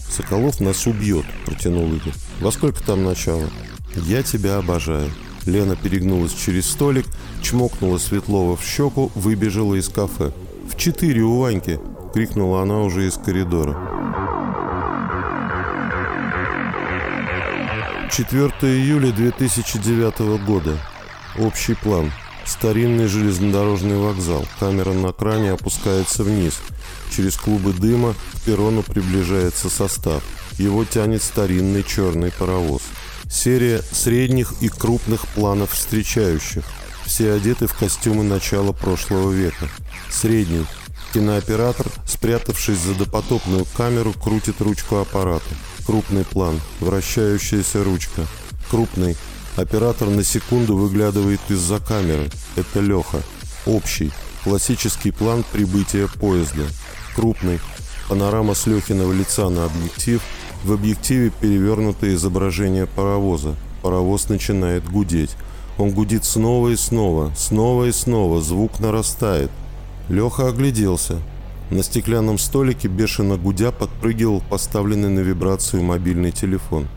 Соколов 0.09 0.61
нас 0.61 0.87
убьет, 0.87 1.27
протянул 1.45 1.93
Игорь. 1.93 2.15
Во 2.41 2.51
сколько 2.53 2.83
там 2.83 3.05
начало? 3.05 3.49
Я 3.95 4.23
тебя 4.23 4.59
обожаю. 4.59 5.11
Лена 5.47 5.77
перегнулась 5.77 6.35
через 6.35 6.69
столик, 6.69 7.07
чмокнула 7.43 7.99
Светлова 7.99 8.57
в 8.57 8.65
щеку, 8.65 9.13
выбежала 9.15 9.75
из 9.75 9.89
кафе. 9.89 10.33
«В 10.69 10.77
четыре 10.77 11.23
у 11.23 11.39
Ваньки!»— 11.39 11.79
крикнула 12.13 12.63
она 12.63 12.81
уже 12.81 13.07
из 13.07 13.15
коридора. 13.15 13.77
4 18.11 18.49
июля 18.63 19.13
2009 19.13 20.45
года. 20.47 20.79
Общий 21.39 21.75
план. 21.75 22.11
Старинный 22.47 23.09
железнодорожный 23.09 23.97
вокзал. 23.97 24.47
Камера 24.61 24.93
на 24.93 25.13
кране 25.13 25.53
опускается 25.53 26.23
вниз. 26.23 26.55
Через 27.15 27.37
клубы 27.37 27.73
дыма 27.73 28.15
к 28.35 28.41
перрону 28.43 28.83
приближается 28.83 29.69
состав. 29.69 30.23
Его 30.59 30.85
тянет 30.85 31.23
старинный 31.23 31.83
черный 31.83 32.31
паровоз. 32.31 32.83
Серия 33.29 33.83
средних 33.93 34.55
и 34.61 34.69
крупных 34.69 35.27
планов 35.29 35.73
встречающих. 35.73 36.65
Все 37.05 37.33
одеты 37.33 37.67
в 37.67 37.75
костюмы 37.77 38.23
начала 38.23 38.73
прошлого 38.73 39.33
века. 39.33 39.69
Средний. 40.09 40.67
Кинооператор, 41.13 41.87
спрятавшись 42.07 42.79
за 42.79 42.95
допотопную 42.95 43.65
камеру, 43.77 44.13
крутит 44.13 44.61
ручку 44.61 44.97
аппарата. 44.97 45.45
Крупный 45.87 46.25
план, 46.25 46.61
вращающаяся 46.81 47.83
ручка. 47.83 48.27
Крупный. 48.71 49.17
Оператор 49.57 50.11
на 50.11 50.23
секунду 50.23 50.77
выглядывает 50.77 51.41
из-за 51.49 51.79
камеры. 51.81 52.29
Это 52.57 52.81
Леха. 52.81 53.23
Общий. 53.65 54.13
Классический 54.45 55.13
план 55.13 55.45
прибытия 55.51 56.09
поезда. 56.09 56.65
Крупный. 57.15 57.59
Панорама 58.07 58.53
с 58.55 58.67
Лехиного 58.67 59.15
лица 59.15 59.49
на 59.49 59.65
объектив. 59.65 60.21
В 60.63 60.73
объективе 60.73 61.31
перевернутое 61.31 62.15
изображение 62.17 62.87
паровоза. 62.87 63.57
Паровоз 63.81 64.29
начинает 64.29 64.85
гудеть. 64.85 65.35
Он 65.79 65.91
гудит 65.91 66.27
снова 66.27 66.69
и 66.69 66.77
снова, 66.77 67.33
снова 67.35 67.85
и 67.85 67.93
снова, 67.93 68.43
звук 68.43 68.79
нарастает. 68.81 69.51
Леха 70.09 70.49
огляделся. 70.49 71.19
На 71.71 71.83
стеклянном 71.83 72.39
столике, 72.39 72.89
бешено 72.89 73.37
гудя, 73.37 73.73
подпрыгивал 73.73 74.43
поставленный 74.51 75.09
на 75.09 75.21
вибрацию 75.21 75.83
мобильный 75.83 76.31
телефон. 76.31 76.89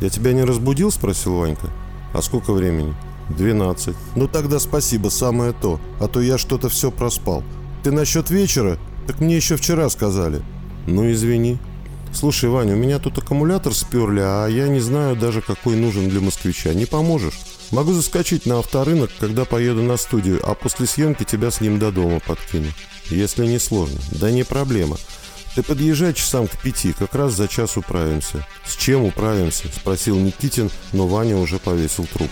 «Я 0.00 0.10
тебя 0.10 0.32
не 0.32 0.42
разбудил?»– 0.42 0.90
спросил 0.92 1.36
Ванька. 1.36 1.70
«А 2.14 2.22
сколько 2.22 2.52
времени?» 2.52 2.94
«Двенадцать». 3.28 3.96
«Ну 4.16 4.28
тогда 4.28 4.58
спасибо, 4.58 5.08
самое 5.10 5.52
то, 5.52 5.78
а 6.00 6.08
то 6.08 6.22
я 6.22 6.38
что-то 6.38 6.70
все 6.70 6.90
проспал. 6.90 7.42
Ты 7.82 7.90
насчет 7.90 8.30
вечера? 8.30 8.78
Так 9.06 9.20
мне 9.20 9.36
еще 9.36 9.56
вчера 9.56 9.90
сказали». 9.90 10.42
«Ну 10.86 11.10
извини». 11.12 11.58
«Слушай, 12.12 12.48
Ваня, 12.48 12.74
у 12.74 12.78
меня 12.78 12.98
тут 12.98 13.18
аккумулятор 13.18 13.74
сперли, 13.74 14.20
а 14.20 14.46
я 14.46 14.68
не 14.68 14.80
знаю 14.80 15.16
даже, 15.16 15.42
какой 15.42 15.76
нужен 15.76 16.08
для 16.08 16.20
москвича. 16.20 16.72
Не 16.72 16.86
поможешь?» 16.86 17.34
Могу 17.70 17.92
заскочить 17.92 18.46
на 18.46 18.58
авторынок, 18.58 19.10
когда 19.18 19.44
поеду 19.44 19.82
на 19.82 19.96
студию, 19.96 20.40
а 20.48 20.54
после 20.54 20.86
съемки 20.86 21.24
тебя 21.24 21.50
с 21.50 21.60
ним 21.60 21.78
до 21.78 21.90
дома 21.90 22.20
подкину. 22.20 22.68
Если 23.10 23.46
не 23.46 23.58
сложно. 23.58 23.98
Да 24.12 24.30
не 24.30 24.44
проблема. 24.44 24.96
Ты 25.54 25.62
подъезжай 25.62 26.12
часам 26.14 26.48
к 26.48 26.58
пяти, 26.58 26.92
как 26.92 27.14
раз 27.14 27.34
за 27.34 27.46
час 27.46 27.76
управимся. 27.76 28.44
С 28.64 28.74
чем 28.74 29.04
управимся? 29.04 29.68
Спросил 29.68 30.18
Никитин, 30.18 30.68
но 30.92 31.06
Ваня 31.06 31.36
уже 31.36 31.58
повесил 31.58 32.06
труп. 32.06 32.30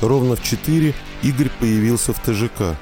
Ровно 0.00 0.36
в 0.36 0.42
четыре 0.42 0.94
Игорь 1.22 1.50
появился 1.60 2.14
в 2.14 2.20
ТЖК. 2.20 2.78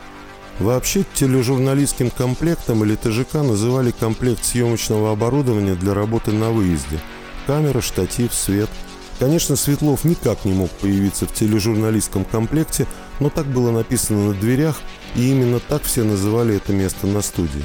Вообще 0.60 1.04
тележурналистским 1.14 2.10
комплектом 2.10 2.84
или 2.84 2.94
ТЖК 2.94 3.34
называли 3.34 3.90
комплект 3.90 4.44
съемочного 4.44 5.10
оборудования 5.10 5.74
для 5.74 5.94
работы 5.94 6.30
на 6.30 6.50
выезде. 6.50 7.00
Камера, 7.46 7.80
штатив, 7.80 8.32
свет. 8.32 8.70
Конечно, 9.18 9.56
Светлов 9.56 10.04
никак 10.04 10.44
не 10.44 10.52
мог 10.52 10.70
появиться 10.70 11.26
в 11.26 11.34
тележурналистском 11.34 12.24
комплекте, 12.24 12.86
но 13.18 13.30
так 13.30 13.46
было 13.46 13.72
написано 13.72 14.28
на 14.28 14.34
дверях, 14.34 14.80
и 15.16 15.30
именно 15.30 15.58
так 15.58 15.82
все 15.82 16.04
называли 16.04 16.56
это 16.56 16.72
место 16.72 17.08
на 17.08 17.20
студии. 17.20 17.64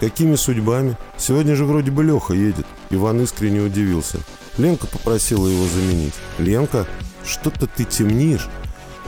Какими 0.00 0.36
судьбами? 0.36 0.96
Сегодня 1.18 1.54
же 1.54 1.66
вроде 1.66 1.90
бы 1.90 2.02
Леха 2.02 2.32
едет. 2.32 2.66
Иван 2.88 3.20
искренне 3.20 3.60
удивился. 3.60 4.18
Ленка 4.56 4.86
попросила 4.86 5.46
его 5.46 5.66
заменить. 5.66 6.14
Ленка, 6.38 6.86
что-то 7.26 7.66
ты 7.66 7.84
темнишь. 7.84 8.48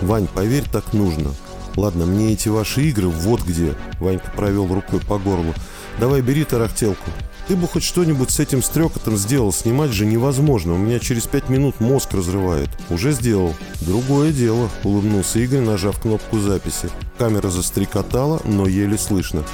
Вань, 0.02 0.26
поверь, 0.26 0.68
так 0.70 0.92
нужно. 0.92 1.30
Ладно, 1.76 2.04
мне 2.04 2.34
эти 2.34 2.50
ваши 2.50 2.82
игры 2.82 3.08
вот 3.08 3.42
где. 3.42 3.74
Ванька 3.98 4.30
провел 4.36 4.66
рукой 4.66 5.00
по 5.00 5.18
горлу. 5.18 5.54
Давай 5.98 6.20
бери 6.20 6.44
тарахтелку. 6.44 7.10
Ты 7.48 7.56
бы 7.56 7.66
хоть 7.66 7.82
что-нибудь 7.82 8.30
с 8.30 8.38
этим 8.38 8.62
стрекотом 8.62 9.16
сделал, 9.16 9.52
снимать 9.52 9.90
же 9.90 10.06
невозможно. 10.06 10.74
У 10.74 10.78
меня 10.78 11.00
через 11.00 11.26
пять 11.26 11.48
минут 11.48 11.80
мозг 11.80 12.14
разрывает. 12.14 12.70
Уже 12.88 13.12
сделал. 13.12 13.54
Другое 13.80 14.32
дело, 14.32 14.70
улыбнулся 14.84 15.40
Игорь, 15.40 15.60
нажав 15.60 16.00
кнопку 16.00 16.38
записи. 16.38 16.88
Камера 17.18 17.48
застрекотала, 17.48 18.40
но 18.44 18.68
еле 18.68 18.96
слышно. 18.96 19.44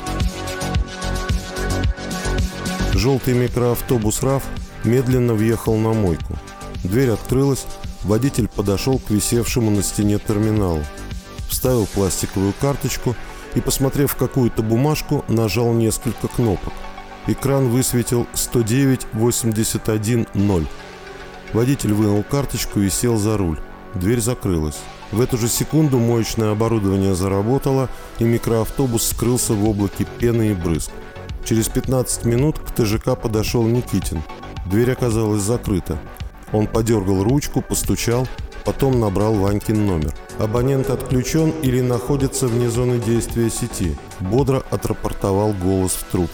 Желтый 2.92 3.35
микроавтобус 3.35 4.23
РАФ 4.23 4.42
медленно 4.85 5.35
въехал 5.35 5.76
на 5.76 5.92
мойку. 5.92 6.38
Дверь 6.85 7.11
открылась, 7.11 7.64
водитель 8.02 8.49
подошел 8.49 8.99
к 8.99 9.11
висевшему 9.11 9.71
на 9.71 9.83
стене 9.83 10.18
терминалу. 10.18 10.85
Вставил 11.49 11.87
пластиковую 11.87 12.52
карточку 12.61 13.16
и, 13.54 13.61
посмотрев 13.61 14.14
какую-то 14.14 14.62
бумажку, 14.62 15.25
нажал 15.28 15.73
несколько 15.73 16.28
кнопок. 16.28 16.73
Экран 17.28 17.68
высветил 17.68 18.26
109-81-0. 18.32 20.66
Водитель 21.52 21.92
вынул 21.92 22.23
карточку 22.23 22.80
и 22.80 22.88
сел 22.88 23.18
за 23.18 23.37
руль. 23.37 23.58
Дверь 23.94 24.20
закрылась. 24.20 24.78
В 25.12 25.20
эту 25.20 25.37
же 25.37 25.49
секунду 25.49 25.99
моечное 25.99 26.52
оборудование 26.52 27.14
заработало, 27.14 27.90
и 28.18 28.25
микроавтобус 28.25 29.08
скрылся 29.08 29.52
в 29.52 29.68
облаке 29.68 30.06
пены 30.18 30.52
и 30.52 30.54
брызг. 30.54 30.90
Через 31.44 31.68
15 31.68 32.25
минут 32.25 32.58
к 32.58 32.73
ТЖК 32.73 33.14
подошел 33.20 33.62
Никитин. 33.62 34.23
Дверь 34.64 34.92
оказалась 34.92 35.42
закрыта. 35.42 35.99
Он 36.52 36.66
подергал 36.66 37.25
ручку, 37.25 37.61
постучал, 37.61 38.26
потом 38.64 39.00
набрал 39.00 39.35
Ванькин 39.35 39.87
номер. 39.87 40.14
«Абонент 40.38 40.88
отключен 40.88 41.50
или 41.62 41.82
находится 41.82 42.49
вне 42.49 42.70
зоны 42.70 42.99
действия 42.99 43.50
сети»,– 43.50 43.99
бодро 44.20 44.62
отрапортовал 44.70 45.52
голос 45.52 45.92
в 45.92 46.04
трубке. 46.04 46.32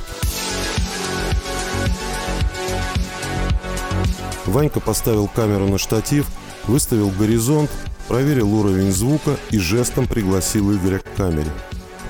Ванька 4.54 4.78
поставил 4.78 5.26
камеру 5.26 5.68
на 5.68 5.78
штатив, 5.78 6.26
выставил 6.68 7.10
горизонт, 7.10 7.68
проверил 8.06 8.54
уровень 8.54 8.92
звука 8.92 9.36
и 9.50 9.58
жестом 9.58 10.06
пригласил 10.06 10.72
Игоря 10.72 11.00
к 11.00 11.16
камере. 11.16 11.50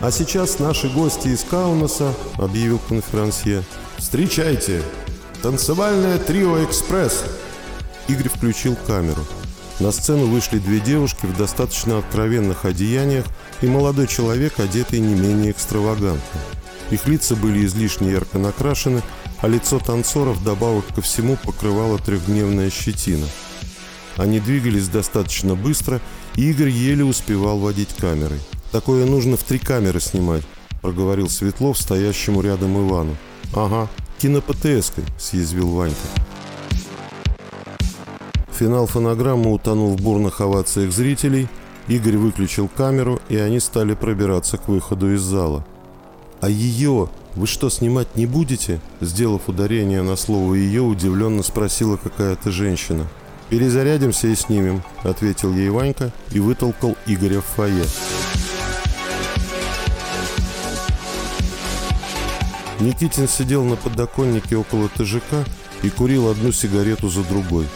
«А 0.02 0.10
сейчас 0.10 0.58
наши 0.58 0.90
гости 0.90 1.28
из 1.28 1.42
Каунаса»,— 1.42 2.12
объявил 2.36 2.78
конферансье. 2.86 3.64
«Встречайте! 3.96 4.82
Танцевальное 5.40 6.18
трио 6.18 6.62
«Экспресс». 6.62 7.24
Игорь 8.08 8.28
включил 8.28 8.76
камеру. 8.86 9.24
На 9.80 9.90
сцену 9.90 10.26
вышли 10.26 10.58
две 10.58 10.80
девушки 10.80 11.24
в 11.24 11.34
достаточно 11.38 11.96
откровенных 11.96 12.66
одеяниях 12.66 13.24
и 13.62 13.66
молодой 13.66 14.06
человек, 14.06 14.60
одетый 14.60 15.00
не 15.00 15.14
менее 15.14 15.52
экстравагантно. 15.52 16.40
Их 16.90 17.08
лица 17.08 17.36
были 17.36 17.64
излишне 17.64 18.10
ярко 18.10 18.36
накрашены, 18.36 19.00
а 19.44 19.46
лицо 19.46 19.78
танцоров 19.78 20.42
добавок 20.42 20.86
ко 20.94 21.02
всему 21.02 21.36
покрывала 21.36 21.98
трехдневная 21.98 22.70
щетина. 22.70 23.26
Они 24.16 24.40
двигались 24.40 24.88
достаточно 24.88 25.54
быстро, 25.54 26.00
и 26.34 26.48
Игорь 26.50 26.70
еле 26.70 27.04
успевал 27.04 27.58
водить 27.58 27.92
камерой. 27.92 28.40
«Такое 28.72 29.04
нужно 29.04 29.36
в 29.36 29.42
три 29.42 29.58
камеры 29.58 30.00
снимать»,— 30.00 30.44
проговорил 30.80 31.28
Светлов 31.28 31.76
стоящему 31.76 32.40
рядом 32.40 32.88
Ивану. 32.88 33.18
«Ага, 33.54 33.90
кинопотэской»,— 34.18 35.04
съязвил 35.18 35.68
Ванька. 35.72 36.08
Финал 38.50 38.86
фонограммы 38.86 39.52
утонул 39.52 39.94
в 39.94 40.00
бурных 40.00 40.40
овациях 40.40 40.90
зрителей, 40.90 41.48
Игорь 41.86 42.16
выключил 42.16 42.66
камеру, 42.74 43.20
и 43.28 43.36
они 43.36 43.60
стали 43.60 43.92
пробираться 43.92 44.56
к 44.56 44.68
выходу 44.68 45.12
из 45.12 45.20
зала. 45.20 45.66
«А 46.40 46.48
ее 46.48 47.10
«Вы 47.36 47.46
что, 47.48 47.68
снимать 47.68 48.14
не 48.16 48.26
будете?» 48.26 48.80
Сделав 49.00 49.48
ударение 49.48 50.02
на 50.02 50.14
слово 50.16 50.54
«ее», 50.54 50.82
удивленно 50.82 51.42
спросила 51.42 51.96
какая-то 51.96 52.52
женщина. 52.52 53.06
«Перезарядимся 53.48 54.28
и 54.28 54.36
снимем»,— 54.36 54.82
ответил 55.02 55.52
ей 55.52 55.68
Ванька 55.68 56.12
и 56.30 56.38
вытолкал 56.38 56.96
Игоря 57.06 57.40
в 57.40 57.44
фойе. 57.44 57.84
Никитин 62.80 63.28
сидел 63.28 63.64
на 63.64 63.76
подоконнике 63.76 64.56
около 64.56 64.88
ТЖК 64.88 65.46
и 65.82 65.90
курил 65.90 66.28
одну 66.28 66.52
сигарету 66.52 67.08
за 67.08 67.24
другой. 67.24 67.66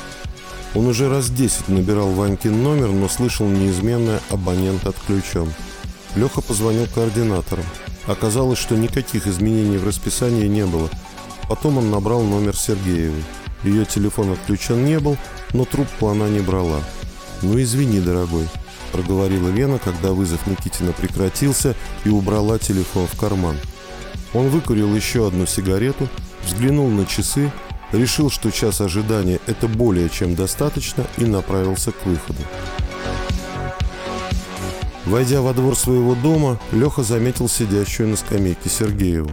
Он 0.74 0.86
уже 0.86 1.08
раз 1.08 1.30
десять 1.30 1.68
набирал 1.68 2.10
Ванькин 2.10 2.62
номер, 2.62 2.88
но 2.88 3.08
слышал 3.08 3.48
неизменное 3.48 4.20
«абонент 4.30 4.86
отключен». 4.86 5.52
Леха 6.14 6.42
позвонил 6.42 6.86
координаторам. 6.94 7.64
Оказалось, 8.08 8.58
что 8.58 8.74
никаких 8.74 9.26
изменений 9.26 9.76
в 9.76 9.86
расписании 9.86 10.48
не 10.48 10.64
было. 10.64 10.88
Потом 11.48 11.78
он 11.78 11.90
набрал 11.90 12.22
номер 12.22 12.56
Сергеевой. 12.56 13.22
Ее 13.62 13.84
телефон 13.84 14.32
отключен 14.32 14.84
не 14.84 14.98
был, 14.98 15.18
но 15.52 15.64
трубку 15.66 16.08
она 16.08 16.28
не 16.28 16.40
брала. 16.40 16.80
«Ну 17.42 17.60
извини, 17.60 18.00
дорогой»,– 18.00 18.48
проговорила 18.92 19.48
Лена, 19.50 19.78
когда 19.78 20.12
вызов 20.12 20.46
Никитина 20.46 20.92
прекратился 20.92 21.76
и 22.04 22.08
убрала 22.08 22.58
телефон 22.58 23.06
в 23.06 23.18
карман. 23.18 23.56
Он 24.32 24.48
выкурил 24.48 24.94
еще 24.94 25.28
одну 25.28 25.46
сигарету, 25.46 26.08
взглянул 26.44 26.88
на 26.88 27.04
часы, 27.04 27.52
решил, 27.92 28.30
что 28.30 28.50
час 28.50 28.80
ожидания– 28.80 29.38
это 29.46 29.68
более 29.68 30.08
чем 30.08 30.34
достаточно 30.34 31.06
и 31.16 31.24
направился 31.24 31.92
к 31.92 32.06
выходу. 32.06 32.42
Войдя 35.08 35.40
во 35.40 35.54
двор 35.54 35.74
своего 35.74 36.14
дома, 36.14 36.60
Леха 36.70 37.02
заметил 37.02 37.48
сидящую 37.48 38.10
на 38.10 38.16
скамейке 38.16 38.68
Сергееву. 38.68 39.30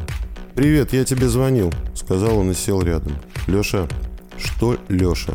«Привет, 0.55 0.93
я 0.93 1.03
тебе 1.03 1.27
звонил»,— 1.27 1.69
сказал 1.93 2.37
он 2.37 2.51
и 2.51 2.53
сел 2.53 2.81
рядом. 2.81 3.17
«Леша». 3.45 3.85
«Что 4.37 4.77
Леша?» 4.87 5.33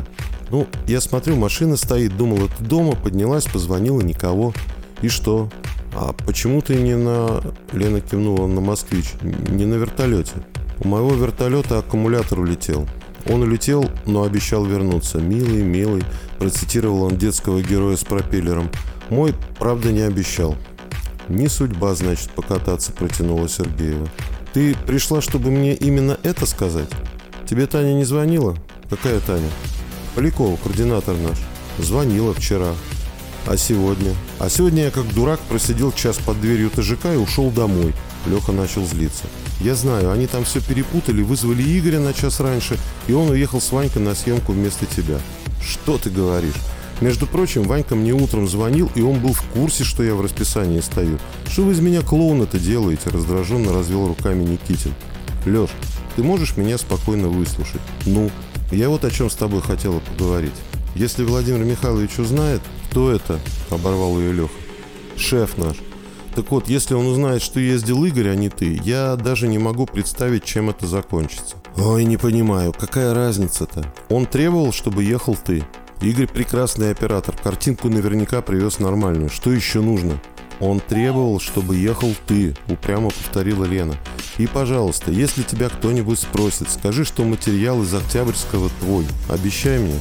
«Ну, 0.49 0.67
я 0.87 1.03
смотрю, 1.03 1.37
машина 1.37 1.77
стоит, 1.77 2.17
думал, 2.17 2.47
это 2.47 2.65
дома, 2.65 2.97
поднялась, 2.97 3.45
позвонила, 3.45 4.01
никого. 4.01 4.55
И 5.03 5.09
что?» 5.09 5.51
«А 5.93 6.15
почему 6.25 6.63
ты 6.63 6.77
не 6.77 6.97
на...» 6.97 7.43
Лена 7.73 8.01
кивнула 8.01 8.47
на 8.47 8.63
«Москвич». 8.63 9.13
«Не 9.21 9.67
на 9.67 9.75
вертолете?» 9.75 10.33
«У 10.79 10.89
моего 10.89 11.13
вертолета 11.13 11.81
аккумулятор 11.81 12.41
улетел. 12.41 12.89
Он 13.29 13.43
улетел, 13.43 13.85
но 14.07 14.23
обещал 14.23 14.65
вернуться. 14.65 15.19
Милый, 15.19 15.63
милый, 15.63 16.03
процитировал 16.39 17.03
он 17.03 17.19
детского 17.19 17.61
героя 17.61 17.97
с 17.97 18.05
пропеллером. 18.05 18.71
Мой, 19.11 19.35
правда, 19.59 19.91
не 19.91 20.03
обещал. 20.03 20.57
Не 21.29 21.49
судьба, 21.49 21.95
значит, 21.95 22.31
покататься, 22.31 22.93
протянула 22.93 23.49
Сергеева. 23.49 24.09
Ты 24.53 24.75
пришла, 24.87 25.21
чтобы 25.21 25.51
мне 25.51 25.75
именно 25.75 26.17
это 26.23 26.47
сказать? 26.47 26.89
Тебе 27.49 27.67
Таня 27.67 27.93
не 27.95 28.05
звонила? 28.05 28.57
Какая 28.89 29.21
Таня? 29.21 29.49
Полякова, 30.15 30.57
координатор 30.57 31.17
наш. 31.17 31.39
Звонила 31.79 32.35
вчера. 32.35 32.73
А 33.47 33.57
сегодня? 33.57 34.15
А 34.39 34.49
сегодня 34.49 34.85
я 34.85 34.91
как 34.91 35.13
дурак 35.13 35.41
просидел 35.41 35.93
час 35.93 36.19
под 36.19 36.41
дверью 36.41 36.71
ТЖК 36.71 37.07
и 37.07 37.17
ушел 37.17 37.51
домой. 37.51 37.95
Леха 38.27 38.53
начал 38.53 38.85
злиться. 38.85 39.25
Я 39.61 39.75
знаю, 39.75 40.13
они 40.13 40.27
там 40.27 40.45
все 40.45 40.61
перепутали, 40.61 41.23
вызвали 41.23 41.63
Игоря 41.63 41.99
на 42.01 42.13
час 42.13 42.39
раньше, 42.39 42.79
и 43.09 43.13
он 43.13 43.31
уехал 43.31 43.61
с 43.61 43.73
Ванькой 43.73 44.03
на 44.03 44.15
съемку 44.15 44.53
вместо 44.53 44.87
тебя. 44.87 45.19
Что 45.63 45.99
ты 45.99 46.11
говоришь? 46.11 46.55
Между 47.01 47.27
прочим, 47.27 47.63
Ванька 47.63 47.95
мне 47.95 48.13
утром 48.13 48.47
звонил, 48.47 48.91
и 48.95 49.01
он 49.01 49.21
был 49.21 49.33
в 49.33 49.43
курсе, 49.55 49.85
что 49.85 50.03
я 50.03 50.15
в 50.15 50.21
расписании 50.21 50.81
стою. 50.81 51.19
Что 51.49 51.63
вы 51.63 51.73
из 51.73 51.81
меня 51.81 52.03
клоун 52.03 52.43
это 52.43 52.59
делаете? 52.59 53.09
Раздраженно 53.11 53.73
развел 53.73 54.07
руками 54.07 54.45
Никитин. 54.45 54.95
Леш, 55.47 55.71
ты 56.17 56.23
можешь 56.23 56.59
меня 56.59 56.77
спокойно 56.77 57.29
выслушать? 57.29 57.81
Ну, 58.05 58.31
я 58.71 58.91
вот 58.91 59.05
о 59.05 59.11
чем 59.11 59.31
с 59.31 59.35
тобой 59.35 59.63
хотела 59.63 60.01
поговорить. 60.01 60.53
Если 60.95 61.25
Владимир 61.25 61.65
Михайлович 61.65 62.19
узнает, 62.19 62.61
кто 62.91 63.11
это, 63.11 63.41
оборвал 63.71 64.19
ее 64.19 64.33
Леха. 64.33 64.53
Шеф 65.17 65.57
наш. 65.57 65.77
Так 66.35 66.51
вот, 66.51 66.69
если 66.69 66.95
он 66.95 67.07
узнает, 67.07 67.43
что 67.43 67.61
ездил 67.61 68.05
Игорь, 68.05 68.29
а 68.29 68.35
не 68.35 68.51
ты, 68.51 68.81
я 68.85 69.17
даже 69.17 69.49
не 69.49 69.59
могу 69.59 69.87
представить, 69.87 70.45
чем 70.45 70.71
это 70.71 70.87
закончится. 70.87 71.57
Ой, 71.77 72.05
не 72.05 72.17
понимаю, 72.17 72.73
какая 72.73 73.15
разница-то? 73.15 73.93
Он 74.09 74.27
требовал, 74.27 74.73
чтобы 74.73 75.03
ехал 75.03 75.37
ты. 75.37 75.65
Игорь 76.03 76.29
прекрасный 76.29 76.93
оператор, 76.93 77.37
картинку 77.37 77.91
наверняка 77.91 78.41
привез 78.41 78.79
нормальную. 78.79 79.29
Что 79.29 79.53
еще 79.53 79.83
нужно? 79.83 80.19
Он 80.59 80.81
требовал, 80.81 81.41
чтобы 81.41 81.77
ехал 81.77 82.15
ты, 82.27 82.55
упрямо 82.69 83.11
повторила 83.11 83.65
Лена. 83.67 83.97
И, 84.39 84.47
пожалуйста, 84.47 85.11
если 85.11 85.43
тебя 85.43 85.69
кто-нибудь 85.69 86.19
спросит, 86.19 86.71
скажи, 86.71 87.05
что 87.05 87.25
материал 87.25 87.83
из 87.83 87.93
Октябрьского 87.93 88.71
твой. 88.81 89.05
Обещай 89.29 89.79
мне. 89.79 90.01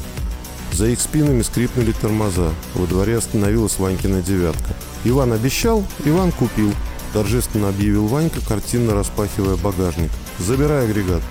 За 0.72 0.88
их 0.88 1.02
спинами 1.02 1.42
скрипнули 1.42 1.92
тормоза. 1.92 2.52
Во 2.76 2.88
дворе 2.88 3.18
остановилась 3.18 3.78
Ванькина 3.78 4.22
девятка. 4.22 4.74
Иван 5.04 5.34
обещал, 5.34 5.86
Иван 6.06 6.32
купил. 6.32 6.74
Торжественно 7.12 7.68
объявил 7.68 8.08
Ванька, 8.08 8.40
картинно 8.48 8.94
распахивая 8.94 9.58
багажник. 9.58 10.12
Забирай 10.38 10.86
агрегат. 10.86 11.24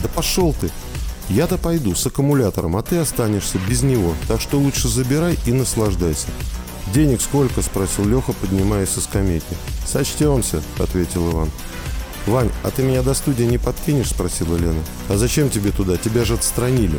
Да 0.00 0.08
пошел 0.08 0.54
ты! 0.60 0.70
Я-то 1.34 1.56
пойду 1.56 1.94
с 1.94 2.06
аккумулятором, 2.06 2.76
а 2.76 2.82
ты 2.82 2.98
останешься 2.98 3.58
без 3.66 3.82
него, 3.82 4.14
так 4.28 4.38
что 4.38 4.58
лучше 4.58 4.86
забирай 4.88 5.38
и 5.46 5.52
наслаждайся. 5.52 6.26
«Денег 6.92 7.22
сколько?»– 7.22 7.62
спросил 7.62 8.04
Леха, 8.04 8.34
поднимаясь 8.34 8.90
со 8.90 9.00
скамейки. 9.00 9.56
«Сочтемся»,– 9.86 10.62
ответил 10.78 11.30
Иван. 11.30 11.50
«Вань, 12.26 12.50
а 12.62 12.70
ты 12.70 12.82
меня 12.82 13.02
до 13.02 13.14
студии 13.14 13.44
не 13.44 13.56
подкинешь?»– 13.56 14.10
спросила 14.10 14.56
Лена. 14.56 14.82
«А 15.08 15.16
зачем 15.16 15.48
тебе 15.48 15.70
туда? 15.70 15.96
Тебя 15.96 16.26
же 16.26 16.34
отстранили». 16.34 16.98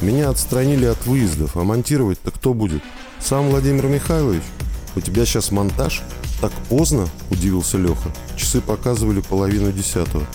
«Меня 0.00 0.30
отстранили 0.30 0.86
от 0.86 1.06
выездов, 1.06 1.56
а 1.56 1.62
монтировать-то 1.62 2.32
кто 2.32 2.54
будет? 2.54 2.82
Сам 3.20 3.50
Владимир 3.50 3.86
Михайлович? 3.86 4.42
У 4.96 5.00
тебя 5.00 5.24
сейчас 5.24 5.52
монтаж?» 5.52 6.02
«Так 6.40 6.50
поздно?»– 6.68 7.08
удивился 7.30 7.78
Леха. 7.78 8.10
Часы 8.34 8.60
показывали 8.60 9.20
половину 9.20 9.70
десятого. 9.70 10.26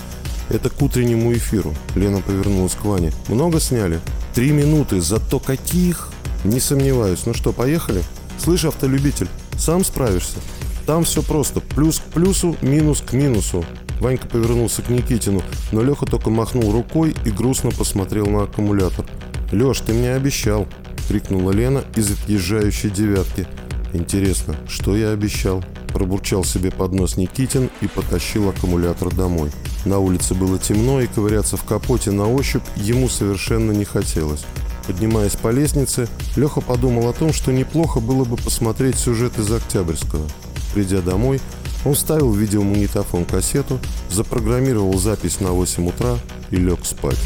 «Это 0.50 0.70
к 0.70 0.82
утреннему 0.82 1.34
эфиру»,– 1.34 1.74
Лена 1.96 2.22
повернулась 2.22 2.76
к 2.76 2.86
Ване. 2.86 3.12
«Много 3.28 3.60
сняли?» 3.60 4.00
«Три 4.34 4.52
минуты, 4.52 5.02
зато 5.02 5.40
каких?» 5.40 6.10
«Не 6.44 6.60
сомневаюсь. 6.60 7.26
Ну 7.26 7.34
что, 7.34 7.52
поехали?» 7.52 8.04
«Слышь, 8.38 8.66
автолюбитель, 8.66 9.28
сам 9.58 9.84
справишься?» 9.84 10.38
«Там 10.86 11.04
все 11.04 11.24
просто. 11.24 11.62
Плюс 11.62 12.00
к 12.00 12.04
плюсу, 12.14 12.56
минус 12.62 13.02
к 13.02 13.14
минусу». 13.14 13.66
Ванька 14.00 14.28
повернулся 14.28 14.82
к 14.82 14.90
Никитину, 14.90 15.42
но 15.72 15.82
Леха 15.82 16.06
только 16.06 16.30
махнул 16.30 16.72
рукой 16.72 17.16
и 17.26 17.32
грустно 17.32 17.72
посмотрел 17.72 18.28
на 18.28 18.44
аккумулятор. 18.44 19.06
«Леш, 19.52 19.80
ты 19.80 19.94
мне 19.94 20.14
обещал!»— 20.14 20.68
крикнула 21.08 21.52
Лена 21.52 21.84
из 21.96 22.12
отъезжающей 22.12 22.90
девятки. 22.90 23.48
«Интересно, 23.94 24.56
что 24.68 24.96
я 24.96 25.12
обещал?» 25.12 25.64
Пробурчал 25.88 26.44
себе 26.44 26.72
под 26.72 26.92
нос 26.92 27.16
Никитин 27.16 27.70
и 27.80 27.88
потащил 27.88 28.50
аккумулятор 28.50 29.16
домой. 29.16 29.52
На 29.86 30.00
улице 30.00 30.34
было 30.34 30.58
темно, 30.58 31.00
и 31.00 31.08
ковыряться 31.08 31.58
в 31.58 31.64
капоте 31.64 32.12
на 32.12 32.28
ощупь 32.28 32.64
ему 32.76 33.08
совершенно 33.08 33.72
не 33.72 33.86
хотелось. 33.86 34.44
Поднимаясь 34.88 35.36
по 35.36 35.50
лестнице, 35.50 36.08
Леха 36.36 36.62
подумал 36.62 37.08
о 37.08 37.14
том, 37.14 37.32
что 37.34 37.52
неплохо 37.52 38.00
было 38.00 38.26
бы 38.26 38.36
посмотреть 38.36 38.98
сюжет 38.98 39.38
из 39.38 39.52
Октябрьского. 39.52 40.28
Придя 40.74 41.02
домой, 41.02 41.40
он 41.86 41.94
вставил 41.94 42.32
в 42.32 42.38
видеомагнитофон 42.38 43.26
кассету, 43.26 43.80
запрограммировал 44.10 44.98
запись 44.98 45.40
на 45.40 45.52
8 45.52 45.88
утра 45.88 46.18
и 46.50 46.56
лег 46.56 46.84
спать. 46.84 47.20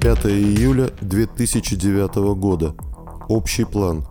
5 0.00 0.26
июля 0.26 0.90
2009 1.00 2.36
года. 2.36 2.74
Общий 3.28 3.64
план. 3.64 4.06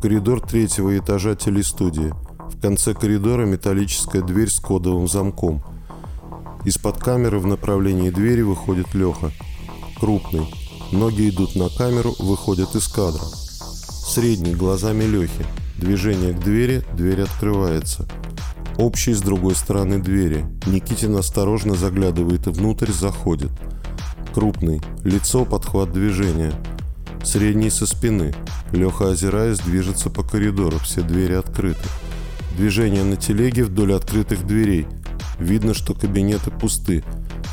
Коридор 0.00 0.40
третьего 0.40 0.96
этажа 0.98 1.34
телестудии. 1.34 2.14
В 2.50 2.60
конце 2.60 2.94
коридора 2.94 3.46
металлическая 3.46 4.22
дверь 4.22 4.50
с 4.50 4.60
кодовым 4.60 5.08
замком. 5.08 5.62
Из-под 6.64 6.98
камеры 6.98 7.38
в 7.38 7.46
направлении 7.46 8.10
двери 8.10 8.42
выходит 8.42 8.94
Леха. 8.94 9.30
Крупный. 9.98 10.46
Ноги 10.92 11.28
идут 11.30 11.56
на 11.56 11.68
камеру, 11.68 12.14
выходят 12.18 12.74
из 12.74 12.88
кадра. 12.88 13.24
Средний, 13.24 14.54
глазами 14.54 15.04
Лехи. 15.04 15.46
Движение 15.78 16.32
к 16.32 16.40
двери, 16.40 16.84
дверь 16.94 17.22
открывается. 17.22 18.06
Общий 18.78 19.14
с 19.14 19.22
другой 19.22 19.54
стороны 19.54 19.98
двери. 19.98 20.46
Никитин 20.66 21.16
осторожно 21.16 21.74
заглядывает 21.74 22.46
внутрь, 22.46 22.92
заходит– 22.92 23.50
Крупный. 24.36 24.82
Лицо 25.02 25.46
подхват 25.46 25.94
движения. 25.94 26.52
Средний 27.26 27.70
со 27.70 27.86
спины. 27.86 28.32
Леха, 28.70 29.10
озираясь, 29.10 29.58
движется 29.58 30.10
по 30.10 30.22
коридору. 30.22 30.78
Все 30.78 31.02
двери 31.02 31.32
открыты. 31.32 31.82
Движение 32.56 33.02
на 33.02 33.16
телеге 33.16 33.64
вдоль 33.64 33.94
открытых 33.94 34.46
дверей. 34.46 34.86
Видно, 35.40 35.74
что 35.74 35.92
кабинеты 35.92 36.52
пусты. 36.52 37.02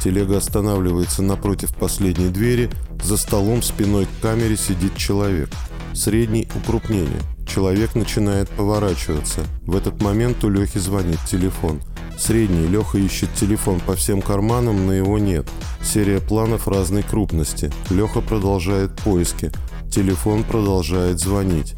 Телега 0.03 0.37
останавливается 0.37 1.23
напротив 1.23 1.75
последней 1.75 2.29
двери. 2.29 2.69
За 3.03 3.17
столом 3.17 3.63
спиной 3.63 4.05
к 4.05 4.21
камере 4.21 4.57
сидит 4.57 4.95
человек. 4.95 5.49
Средний 5.95 6.47
укрупнение. 6.55 7.21
Человек 7.47 7.95
начинает 7.95 8.49
поворачиваться. 8.49 9.41
В 9.65 9.75
этот 9.75 9.99
момент 10.03 10.43
у 10.43 10.49
Лехи 10.49 10.77
звонит 10.77 11.19
телефон– 11.25 11.81
Средний. 12.17 12.67
Леха 12.67 12.97
ищет 12.97 13.33
телефон 13.33 13.79
по 13.79 13.95
всем 13.95 14.21
карманам, 14.21 14.85
но 14.85 14.93
его 14.93 15.17
нет. 15.17 15.47
Серия 15.83 16.19
планов 16.19 16.67
разной 16.67 17.03
крупности. 17.03 17.71
Леха 17.89 18.21
продолжает 18.21 18.95
поиски. 18.97 19.51
Телефон 19.91 20.43
продолжает 20.43 21.19
звонить. 21.19 21.75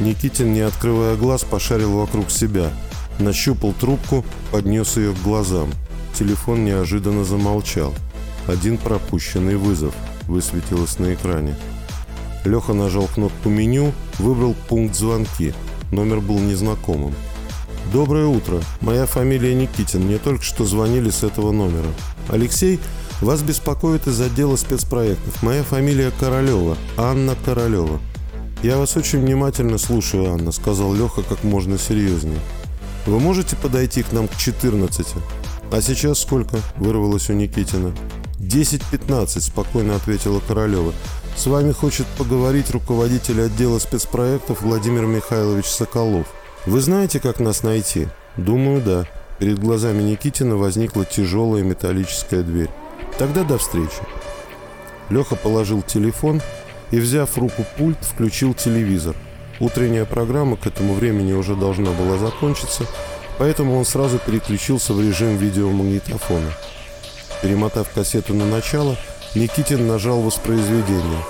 Никитин, 0.00 0.52
не 0.52 0.60
открывая 0.60 1.16
глаз, 1.16 1.44
пошарил 1.44 1.98
вокруг 1.98 2.30
себя. 2.30 2.70
Нащупал 3.18 3.72
трубку, 3.72 4.24
поднес 4.50 4.96
ее 4.96 5.12
к 5.12 5.22
глазам. 5.22 5.70
Телефон 6.18 6.64
неожиданно 6.64 7.24
замолчал. 7.24 7.94
Один 8.46 8.76
пропущенный 8.76 9.56
вызов 9.56 9.94
высветилось 10.26 10.98
на 10.98 11.14
экране. 11.14 11.54
Леха 12.44 12.72
нажал 12.72 13.06
кнопку 13.06 13.48
меню, 13.48 13.92
выбрал 14.18 14.54
пункт 14.68 14.96
звонки. 14.96 15.54
Номер 15.92 16.20
был 16.20 16.38
незнакомым. 16.38 17.14
Доброе 17.92 18.26
утро. 18.26 18.60
Моя 18.80 19.06
фамилия 19.06 19.54
Никитин. 19.54 20.02
Мне 20.02 20.18
только 20.18 20.42
что 20.42 20.64
звонили 20.64 21.10
с 21.10 21.22
этого 21.22 21.52
номера. 21.52 21.88
Алексей, 22.28 22.80
вас 23.20 23.42
беспокоит 23.42 24.06
из 24.06 24.20
отдела 24.20 24.56
спецпроектов. 24.56 25.42
Моя 25.42 25.62
фамилия 25.62 26.10
Королева. 26.18 26.76
Анна 26.96 27.36
Королева. 27.44 28.00
Я 28.62 28.78
вас 28.78 28.96
очень 28.96 29.20
внимательно 29.20 29.76
слушаю, 29.76 30.32
Анна, 30.32 30.50
сказал 30.50 30.94
Леха 30.94 31.22
как 31.22 31.44
можно 31.44 31.78
серьезнее. 31.78 32.40
Вы 33.06 33.20
можете 33.20 33.54
подойти 33.56 34.02
к 34.02 34.12
нам 34.12 34.28
к 34.28 34.36
14? 34.36 35.06
А 35.70 35.80
сейчас 35.82 36.20
сколько? 36.20 36.56
Вырвалось 36.76 37.28
у 37.28 37.34
Никитина. 37.34 37.94
10-15, 38.40 39.40
спокойно 39.40 39.96
ответила 39.96 40.40
Королева. 40.40 40.94
С 41.36 41.46
вами 41.46 41.72
хочет 41.72 42.06
поговорить 42.18 42.70
руководитель 42.70 43.42
отдела 43.42 43.78
спецпроектов 43.78 44.62
Владимир 44.62 45.04
Михайлович 45.04 45.66
Соколов. 45.66 46.26
Вы 46.66 46.80
знаете, 46.80 47.20
как 47.20 47.40
нас 47.40 47.62
найти? 47.62 48.08
Думаю, 48.38 48.80
да. 48.80 49.04
Перед 49.38 49.58
глазами 49.58 50.02
Никитина 50.02 50.56
возникла 50.56 51.04
тяжелая 51.04 51.62
металлическая 51.62 52.42
дверь. 52.42 52.70
Тогда 53.18 53.42
до 53.44 53.58
встречи. 53.58 54.00
Леха 55.10 55.36
положил 55.36 55.82
телефон 55.82 56.40
и, 56.90 56.98
взяв 56.98 57.30
в 57.30 57.38
руку 57.38 57.66
пульт, 57.76 57.98
включил 58.00 58.54
телевизор. 58.54 59.14
Утренняя 59.60 60.06
программа 60.06 60.56
к 60.56 60.66
этому 60.66 60.94
времени 60.94 61.34
уже 61.34 61.54
должна 61.54 61.90
была 61.92 62.16
закончиться, 62.16 62.86
поэтому 63.38 63.78
он 63.78 63.84
сразу 63.84 64.18
переключился 64.18 64.94
в 64.94 65.02
режим 65.02 65.36
видеомагнитофона. 65.36 66.50
Перемотав 67.42 67.90
кассету 67.90 68.32
на 68.32 68.46
начало, 68.46 68.96
Никитин 69.34 69.86
нажал 69.86 70.22
воспроизведение. 70.22 71.22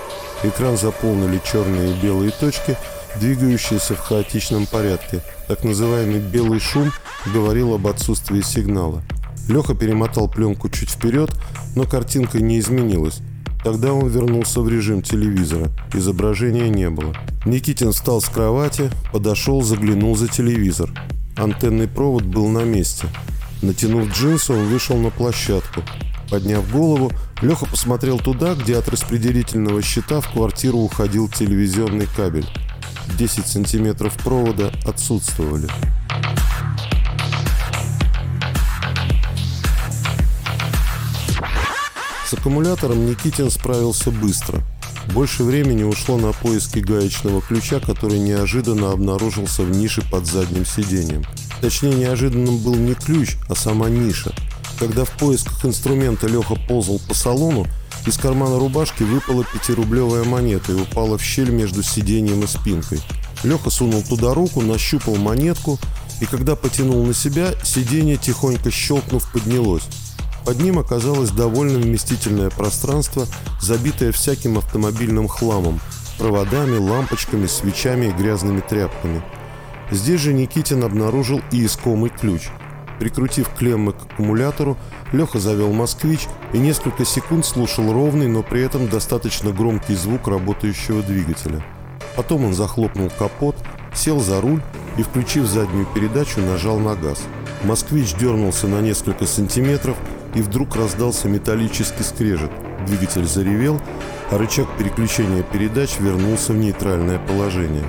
Экран 0.44 0.76
заполнили 0.76 1.40
черные 1.44 1.90
и 1.90 2.00
белые 2.00 2.30
точки– 2.30 2.76
двигающийся 3.20 3.94
в 3.94 4.00
хаотичном 4.00 4.66
порядке. 4.66 5.20
Так 5.48 5.64
называемый 5.64 6.20
«белый 6.20 6.60
шум» 6.60 6.92
говорил 7.32 7.74
об 7.74 7.86
отсутствии 7.86 8.40
сигнала. 8.40 9.02
Леха 9.48 9.74
перемотал 9.74 10.28
пленку 10.28 10.68
чуть 10.68 10.90
вперед, 10.90 11.30
но 11.76 11.84
картинка 11.84 12.40
не 12.40 12.58
изменилась. 12.58 13.20
Тогда 13.62 13.92
он 13.92 14.08
вернулся 14.08 14.60
в 14.60 14.68
режим 14.68 15.02
телевизора. 15.02 15.70
Изображения 15.94 16.68
не 16.68 16.90
было. 16.90 17.14
Никитин 17.46 17.92
встал 17.92 18.20
с 18.20 18.28
кровати, 18.28 18.90
подошел, 19.12 19.62
заглянул 19.62 20.16
за 20.16 20.28
телевизор. 20.28 20.90
Антенный 21.36 21.88
провод 21.88 22.24
был 22.24 22.48
на 22.48 22.64
месте. 22.64 23.08
Натянув 23.62 24.12
джинсы, 24.12 24.52
он 24.52 24.66
вышел 24.66 24.96
на 24.98 25.10
площадку. 25.10 25.82
Подняв 26.30 26.70
голову, 26.70 27.10
Леха 27.40 27.66
посмотрел 27.66 28.18
туда, 28.18 28.54
где 28.54 28.76
от 28.76 28.88
распределительного 28.88 29.82
щита 29.82 30.20
в 30.20 30.30
квартиру 30.30 30.78
уходил 30.78 31.28
телевизионный 31.28 32.06
кабель. 32.06 32.46
10 33.18 33.46
сантиметров 33.46 34.16
провода 34.22 34.72
отсутствовали. 34.84 35.68
С 42.26 42.32
аккумулятором 42.32 43.06
Никитин 43.06 43.50
справился 43.50 44.10
быстро. 44.10 44.62
Больше 45.12 45.44
времени 45.44 45.82
ушло 45.82 46.16
на 46.16 46.32
поиски 46.32 46.78
гаечного 46.78 47.42
ключа, 47.42 47.80
который 47.80 48.18
неожиданно 48.18 48.92
обнаружился 48.92 49.62
в 49.62 49.70
нише 49.70 50.02
под 50.10 50.26
задним 50.26 50.64
сиденьем. 50.64 51.24
Точнее, 51.60 51.94
неожиданным 51.94 52.58
был 52.58 52.74
не 52.74 52.94
ключ, 52.94 53.36
а 53.48 53.54
сама 53.54 53.88
ниша. 53.88 54.32
Когда 54.78 55.04
в 55.04 55.10
поисках 55.12 55.64
инструмента 55.64 56.26
Леха 56.26 56.56
ползал 56.56 57.00
по 57.06 57.14
салону, 57.14 57.66
из 58.06 58.18
кармана 58.18 58.58
рубашки 58.58 59.02
выпала 59.02 59.44
пятирублевая 59.44 60.24
монета 60.24 60.72
и 60.72 60.80
упала 60.80 61.16
в 61.16 61.22
щель 61.22 61.50
между 61.50 61.82
сиденьем 61.82 62.42
и 62.42 62.46
спинкой. 62.46 63.00
Леха 63.42 63.70
сунул 63.70 64.02
туда 64.02 64.34
руку, 64.34 64.60
нащупал 64.60 65.16
монетку, 65.16 65.78
и 66.20 66.26
когда 66.26 66.54
потянул 66.54 67.04
на 67.04 67.14
себя, 67.14 67.52
сиденье, 67.62 68.16
тихонько 68.16 68.70
щелкнув, 68.70 69.30
поднялось. 69.32 69.84
Под 70.44 70.60
ним 70.60 70.78
оказалось 70.78 71.30
довольно 71.30 71.78
вместительное 71.78 72.50
пространство, 72.50 73.26
забитое 73.60 74.12
всяким 74.12 74.58
автомобильным 74.58 75.26
хламом, 75.26 75.80
проводами, 76.18 76.76
лампочками, 76.76 77.46
свечами 77.46 78.06
и 78.06 78.12
грязными 78.12 78.60
тряпками. 78.60 79.22
Здесь 79.90 80.20
же 80.20 80.34
Никитин 80.34 80.84
обнаружил 80.84 81.40
и 81.50 81.64
искомый 81.64 82.10
ключ– 82.10 82.42
Прикрутив 82.98 83.48
клеммы 83.50 83.92
к 83.92 84.02
аккумулятору, 84.02 84.76
Леха 85.12 85.38
завел 85.38 85.72
«Москвич» 85.72 86.26
и 86.52 86.58
несколько 86.58 87.04
секунд 87.04 87.44
слушал 87.44 87.92
ровный, 87.92 88.28
но 88.28 88.42
при 88.42 88.62
этом 88.62 88.88
достаточно 88.88 89.52
громкий 89.52 89.94
звук 89.94 90.28
работающего 90.28 91.02
двигателя. 91.02 91.64
Потом 92.16 92.44
он 92.44 92.54
захлопнул 92.54 93.10
капот, 93.10 93.56
сел 93.92 94.20
за 94.20 94.40
руль 94.40 94.62
и, 94.96 95.02
включив 95.02 95.46
заднюю 95.46 95.86
передачу, 95.94 96.40
нажал 96.40 96.78
на 96.78 96.94
газ. 96.94 97.22
Москвич 97.64 98.14
дернулся 98.14 98.68
на 98.68 98.80
несколько 98.80 99.26
сантиметров 99.26 99.96
и 100.34 100.42
вдруг 100.42 100.76
раздался 100.76 101.28
металлический 101.28 102.02
скрежет. 102.02 102.50
Двигатель 102.86 103.26
заревел, 103.26 103.80
а 104.30 104.38
рычаг 104.38 104.68
переключения 104.78 105.42
передач 105.42 105.98
вернулся 105.98 106.52
в 106.52 106.56
нейтральное 106.56 107.18
положение. 107.18 107.84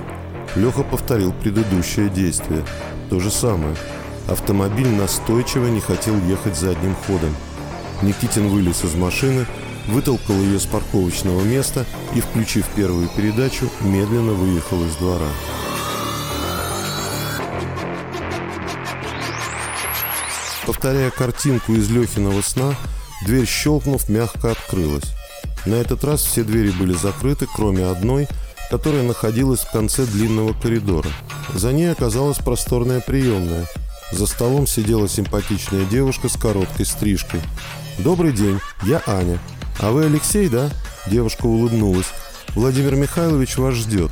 Леха 0.55 0.83
повторил 0.83 1.33
предыдущее 1.33 2.09
действие. 2.09 2.63
То 3.09 3.19
же 3.19 3.29
самое. 3.29 3.75
Автомобиль 4.27 4.89
настойчиво 4.89 5.67
не 5.67 5.79
хотел 5.79 6.17
ехать 6.25 6.57
задним 6.57 6.95
ходом. 7.05 7.35
Никитин 8.01 8.49
вылез 8.49 8.83
из 8.83 8.95
машины, 8.95 9.45
вытолкал 9.87 10.35
ее 10.35 10.59
с 10.59 10.65
парковочного 10.65 11.41
места 11.41 11.85
и, 12.15 12.21
включив 12.21 12.65
первую 12.75 13.07
передачу, 13.09 13.69
медленно 13.81 14.33
выехал 14.33 14.83
из 14.83 14.95
двора. 14.95 15.27
Повторяя 20.65 21.11
картинку 21.11 21.73
из 21.73 21.91
Лехиного 21.91 22.41
сна, 22.41 22.75
дверь 23.25 23.45
щелкнув, 23.45 24.09
мягко 24.09 24.51
открылась. 24.51 25.13
На 25.67 25.75
этот 25.75 26.03
раз 26.03 26.23
все 26.23 26.43
двери 26.43 26.71
были 26.71 26.93
закрыты, 26.93 27.47
кроме 27.55 27.85
одной, 27.85 28.27
которая 28.71 29.03
находилась 29.03 29.59
в 29.59 29.71
конце 29.71 30.05
длинного 30.05 30.53
коридора. 30.53 31.09
За 31.53 31.71
ней 31.71 31.91
оказалась 31.91 32.37
просторная 32.37 32.99
приемная. 32.99 33.67
За 34.11 34.27
столом 34.27 34.67
сидела 34.67 35.07
симпатичная 35.07 35.85
девушка 35.85 36.29
с 36.29 36.37
короткой 36.37 36.85
стрижкой. 36.85 37.41
«Добрый 37.97 38.31
день, 38.31 38.59
я 38.83 39.01
Аня. 39.07 39.39
А 39.79 39.91
вы 39.91 40.05
Алексей, 40.05 40.47
да?» 40.47 40.69
Девушка 41.07 41.45
улыбнулась. 41.45 42.07
«Владимир 42.49 42.95
Михайлович 42.95 43.57
вас 43.57 43.75
ждет». 43.75 44.11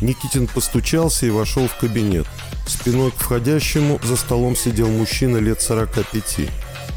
Никитин 0.00 0.48
постучался 0.48 1.26
и 1.26 1.30
вошел 1.30 1.68
в 1.68 1.76
кабинет. 1.76 2.26
Спиной 2.66 3.10
к 3.10 3.16
входящему 3.16 4.00
за 4.02 4.16
столом 4.16 4.56
сидел 4.56 4.88
мужчина 4.88 5.38
лет 5.38 5.60
45. 5.60 6.48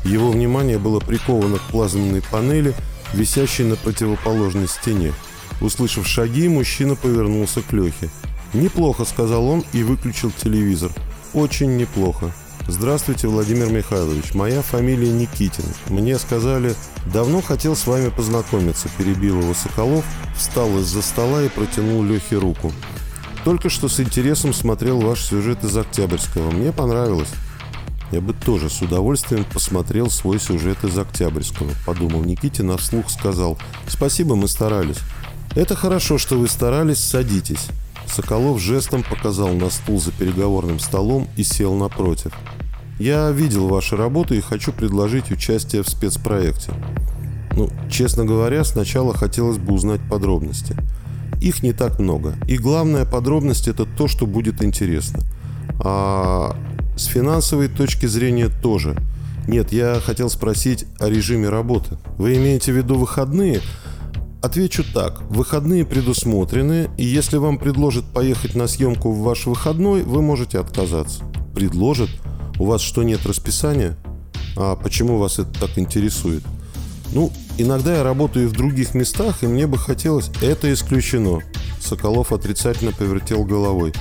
Его 0.04 0.32
внимание 0.32 0.78
было 0.78 1.00
приковано 1.00 1.58
к 1.58 1.72
плазменной 1.72 2.22
панели, 2.22 2.74
висящей 3.14 3.64
на 3.64 3.76
противоположной 3.76 4.68
стене. 4.68 5.14
Услышав 5.62 6.08
шаги, 6.08 6.48
мужчина 6.48 6.96
повернулся 6.96 7.62
к 7.62 7.72
Лехе. 7.74 8.10
«Неплохо»,— 8.54 9.06
сказал 9.06 9.48
он 9.48 9.64
и 9.74 9.84
выключил 9.84 10.32
телевизор. 10.32 10.92
«Очень 11.36 11.76
неплохо. 11.76 12.32
Здравствуйте, 12.70 13.28
Владимир 13.28 13.70
Михайлович. 13.70 14.34
Моя 14.34 14.62
фамилия 14.62 15.12
Никитин. 15.12 15.66
Мне 15.90 16.18
сказали, 16.18 16.76
давно 17.14 17.42
хотел 17.42 17.76
с 17.76 17.86
вами 17.86 18.08
познакомиться»,— 18.08 18.88
перебил 18.98 19.42
его 19.42 19.54
Соколов, 19.54 20.06
встал 20.34 20.70
из-за 20.80 21.02
стола 21.02 21.44
и 21.44 21.50
протянул 21.50 22.04
Лехе 22.04 22.38
руку. 22.38 22.72
Только 23.44 23.70
что 23.70 23.90
с 23.90 24.00
интересом 24.00 24.54
смотрел 24.54 25.02
ваш 25.02 25.24
сюжет 25.26 25.64
из 25.66 25.76
Октябрьского. 25.76 26.52
Мне 26.52 26.72
понравилось. 26.72 27.30
Я 28.14 28.22
бы 28.22 28.34
тоже 28.34 28.70
с 28.70 28.82
удовольствием 28.82 29.44
посмотрел 29.44 30.10
свой 30.10 30.40
сюжет 30.40 30.86
из 30.86 30.98
Октябрьского, 30.98 31.72
подумал 31.86 32.24
Никитин, 32.24 32.72
а 32.72 32.78
вслух 32.78 33.10
сказал. 33.10 33.58
Спасибо, 33.88 34.36
мы 34.36 34.48
старались. 34.48 35.00
Это 35.54 35.76
хорошо, 35.76 36.18
что 36.18 36.40
вы 36.40 36.48
старались, 36.48 37.00
садитесь. 37.00 37.68
Соколов 38.08 38.60
жестом 38.60 39.04
показал 39.04 39.54
на 39.54 39.70
стул 39.70 40.00
за 40.00 40.12
переговорным 40.12 40.80
столом 40.80 41.28
и 41.36 41.44
сел 41.44 41.76
напротив. 41.76 42.34
Я 43.00 43.30
видел 43.32 43.68
вашу 43.68 43.98
работу 43.98 44.34
и 44.36 44.42
хочу 44.42 44.72
предложить 44.72 45.32
участие 45.32 45.84
в 45.84 45.90
спецпроекте. 45.90 46.72
Ну, 47.52 47.70
честно 47.90 48.26
говоря, 48.26 48.64
сначала 48.64 49.14
хотелось 49.14 49.58
бы 49.58 49.74
узнать 49.74 50.02
подробности. 50.10 50.76
Их 51.42 51.64
не 51.64 51.74
так 51.74 52.00
много. 52.00 52.36
И 52.48 52.58
главная 52.58 53.06
подробность 53.06 53.68
это 53.68 53.86
то, 53.86 54.08
что 54.08 54.26
будет 54.26 54.64
интересно. 54.64 55.20
А 55.80 56.56
с 56.96 57.06
финансовой 57.06 57.68
точки 57.68 58.06
зрения 58.06 58.50
тоже. 58.50 58.96
Нет, 59.48 59.72
я 59.72 60.00
хотел 60.04 60.30
спросить 60.30 60.86
о 61.00 61.10
режиме 61.10 61.50
работы. 61.50 61.98
Вы 62.18 62.38
имеете 62.38 62.72
в 62.72 62.78
виду 62.78 62.96
выходные? 62.96 63.62
Отвечу 64.46 64.84
так. 64.94 65.24
Выходные 65.32 65.86
предусмотрены, 65.86 66.92
и 67.00 67.04
если 67.04 67.38
вам 67.38 67.58
предложат 67.58 68.06
поехать 68.06 68.54
на 68.54 68.68
съемку 68.68 69.12
в 69.12 69.24
ваш 69.24 69.48
выходной, 69.48 70.04
вы 70.04 70.22
можете 70.22 70.60
отказаться. 70.60 71.24
Предложат? 71.56 72.12
У 72.60 72.66
вас 72.66 72.82
что, 72.82 73.02
нет 73.02 73.26
расписания? 73.26 73.98
А 74.56 74.76
почему 74.76 75.18
вас 75.18 75.40
это 75.40 75.52
так 75.62 75.80
интересует? 75.80 76.44
Ну, 77.12 77.32
иногда 77.58 77.98
я 77.98 78.04
работаю 78.04 78.48
в 78.48 78.52
других 78.52 78.94
местах, 78.94 79.42
и 79.42 79.48
мне 79.48 79.66
бы 79.66 79.80
хотелось... 79.80 80.30
Это 80.44 80.72
исключено. 80.72 81.40
Соколов 81.82 82.32
отрицательно 82.32 82.92
повертел 82.92 83.46
головой. 83.46 83.94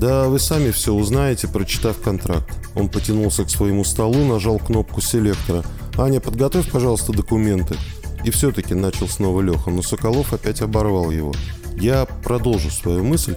Да 0.00 0.30
вы 0.30 0.38
сами 0.38 0.70
все 0.70 0.94
узнаете, 0.94 1.46
прочитав 1.46 2.00
контракт. 2.00 2.48
Он 2.74 2.88
потянулся 2.88 3.44
к 3.44 3.50
своему 3.50 3.84
столу, 3.84 4.24
нажал 4.24 4.58
кнопку 4.58 5.02
селектора. 5.02 5.62
«Аня, 5.98 6.20
подготовь, 6.20 6.70
пожалуйста, 6.70 7.12
документы». 7.12 7.76
И 8.24 8.30
все-таки 8.30 8.74
начал 8.74 9.08
снова 9.08 9.40
Леха, 9.42 9.70
но 9.70 9.82
Соколов 9.82 10.32
опять 10.32 10.62
оборвал 10.62 11.10
его. 11.10 11.32
Я 11.76 12.06
продолжу 12.06 12.70
свою 12.70 13.04
мысль. 13.04 13.36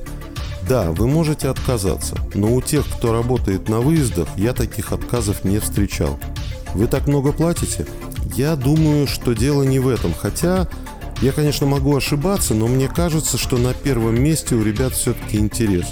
Да, 0.67 0.91
вы 0.91 1.08
можете 1.08 1.50
отказаться, 1.50 2.17
но 2.34 2.54
у 2.54 2.62
тех, 2.62 2.86
кто 2.86 3.13
работает 3.13 3.69
на 3.69 3.80
выездах, 3.80 4.28
я 4.36 4.54
таких 4.54 4.91
отказов 4.91 5.43
не 5.43 5.60
встречал. 5.60 6.19
Вы 6.73 6.88
так 6.88 7.08
много 7.08 7.32
платите? 7.32 7.86
Я 8.36 8.56
думаю, 8.56 9.08
что 9.08 9.34
дело 9.34 9.63
не 9.63 9.80
в 9.80 9.88
этом, 9.88 10.13
хотя 10.13 10.67
я, 11.21 11.32
конечно, 11.32 11.65
могу 11.65 11.95
ошибаться, 11.95 12.54
но 12.54 12.67
мне 12.67 12.88
кажется, 12.88 13.38
что 13.38 13.58
на 13.58 13.73
первом 13.73 14.21
месте 14.21 14.56
у 14.56 14.63
ребят 14.63 14.93
все-таки 14.93 15.38
интерес. 15.38 15.86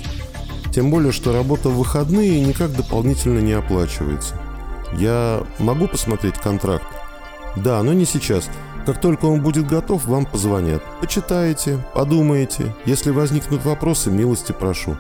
Тем 0.73 0.91
более, 0.91 1.13
что 1.13 1.31
работа 1.31 1.69
в 1.69 1.77
выходные 1.77 2.41
никак 2.41 2.75
дополнительно 2.75 3.39
не 3.39 3.53
оплачивается. 3.53 4.39
Я 4.97 5.43
могу 5.57 5.87
посмотреть 5.87 6.35
контракт? 6.35 6.85
Да, 7.55 7.81
но 7.81 7.93
не 7.93 8.05
сейчас. 8.05 8.49
Как 8.85 9.01
только 9.01 9.25
он 9.25 9.41
будет 9.41 9.67
готов, 9.67 10.05
вам 10.05 10.25
позвонят. 10.25 10.83
Почитаете, 11.01 11.83
подумаете. 11.93 12.75
Если 12.85 13.09
возникнут 13.11 13.65
вопросы, 13.65 14.11
милости 14.11 14.51
прошу. 14.51 14.95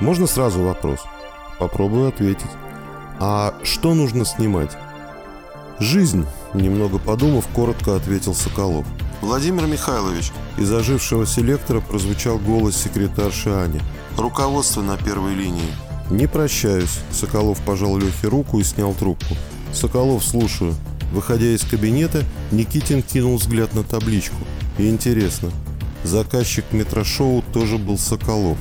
Можно 0.00 0.26
сразу 0.26 0.62
вопрос? 0.62 1.00
Попробую 1.58 2.08
ответить. 2.08 2.50
А 3.18 3.54
что 3.62 3.94
нужно 3.94 4.24
снимать? 4.24 4.76
«Жизнь»,— 5.80 6.26
немного 6.54 6.98
подумав, 6.98 7.48
коротко 7.54 7.96
ответил 7.96 8.34
Соколов. 8.34 8.86
«Владимир 9.22 9.66
Михайлович»,— 9.66 10.30
из 10.58 10.70
ожившего 10.70 11.26
селектора 11.26 11.80
прозвучал 11.80 12.38
голос 12.38 12.76
секретарши 12.76 13.48
Ани. 13.48 13.80
«Руководство 14.18 14.82
на 14.82 14.98
первой 14.98 15.34
линии». 15.34 15.72
«Не 16.10 16.26
прощаюсь»,— 16.26 17.00
Соколов 17.10 17.58
пожал 17.64 17.96
Лехе 17.96 18.28
руку 18.28 18.58
и 18.58 18.62
снял 18.62 18.92
трубку. 18.92 19.34
«Соколов, 19.72 20.22
слушаю». 20.22 20.74
Выходя 21.12 21.46
из 21.46 21.62
кабинета, 21.62 22.24
Никитин 22.52 23.02
кинул 23.02 23.36
взгляд 23.36 23.74
на 23.74 23.82
табличку. 23.82 24.36
И 24.78 24.88
интересно, 24.88 25.50
заказчик 26.04 26.64
метрошоу 26.72 27.42
тоже 27.52 27.78
был 27.78 27.98
Соколов. 27.98 28.58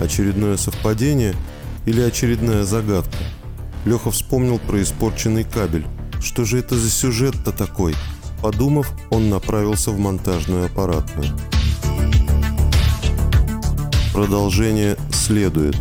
Очередное 0.00 0.56
совпадение 0.56 1.34
или 1.84 2.00
очередная 2.00 2.64
загадка? 2.64 3.18
Леха 3.84 4.10
вспомнил 4.10 4.58
про 4.58 4.80
испорченный 4.82 5.44
кабель. 5.44 5.86
Что 6.22 6.44
же 6.44 6.58
это 6.58 6.76
за 6.76 6.88
сюжет-то 6.88 7.50
такой? 7.50 7.94
Подумав, 8.40 8.92
он 9.10 9.28
направился 9.28 9.90
в 9.90 9.98
монтажную 9.98 10.66
аппаратную. 10.66 11.28
Продолжение 14.12 14.96
следует. 15.12 15.76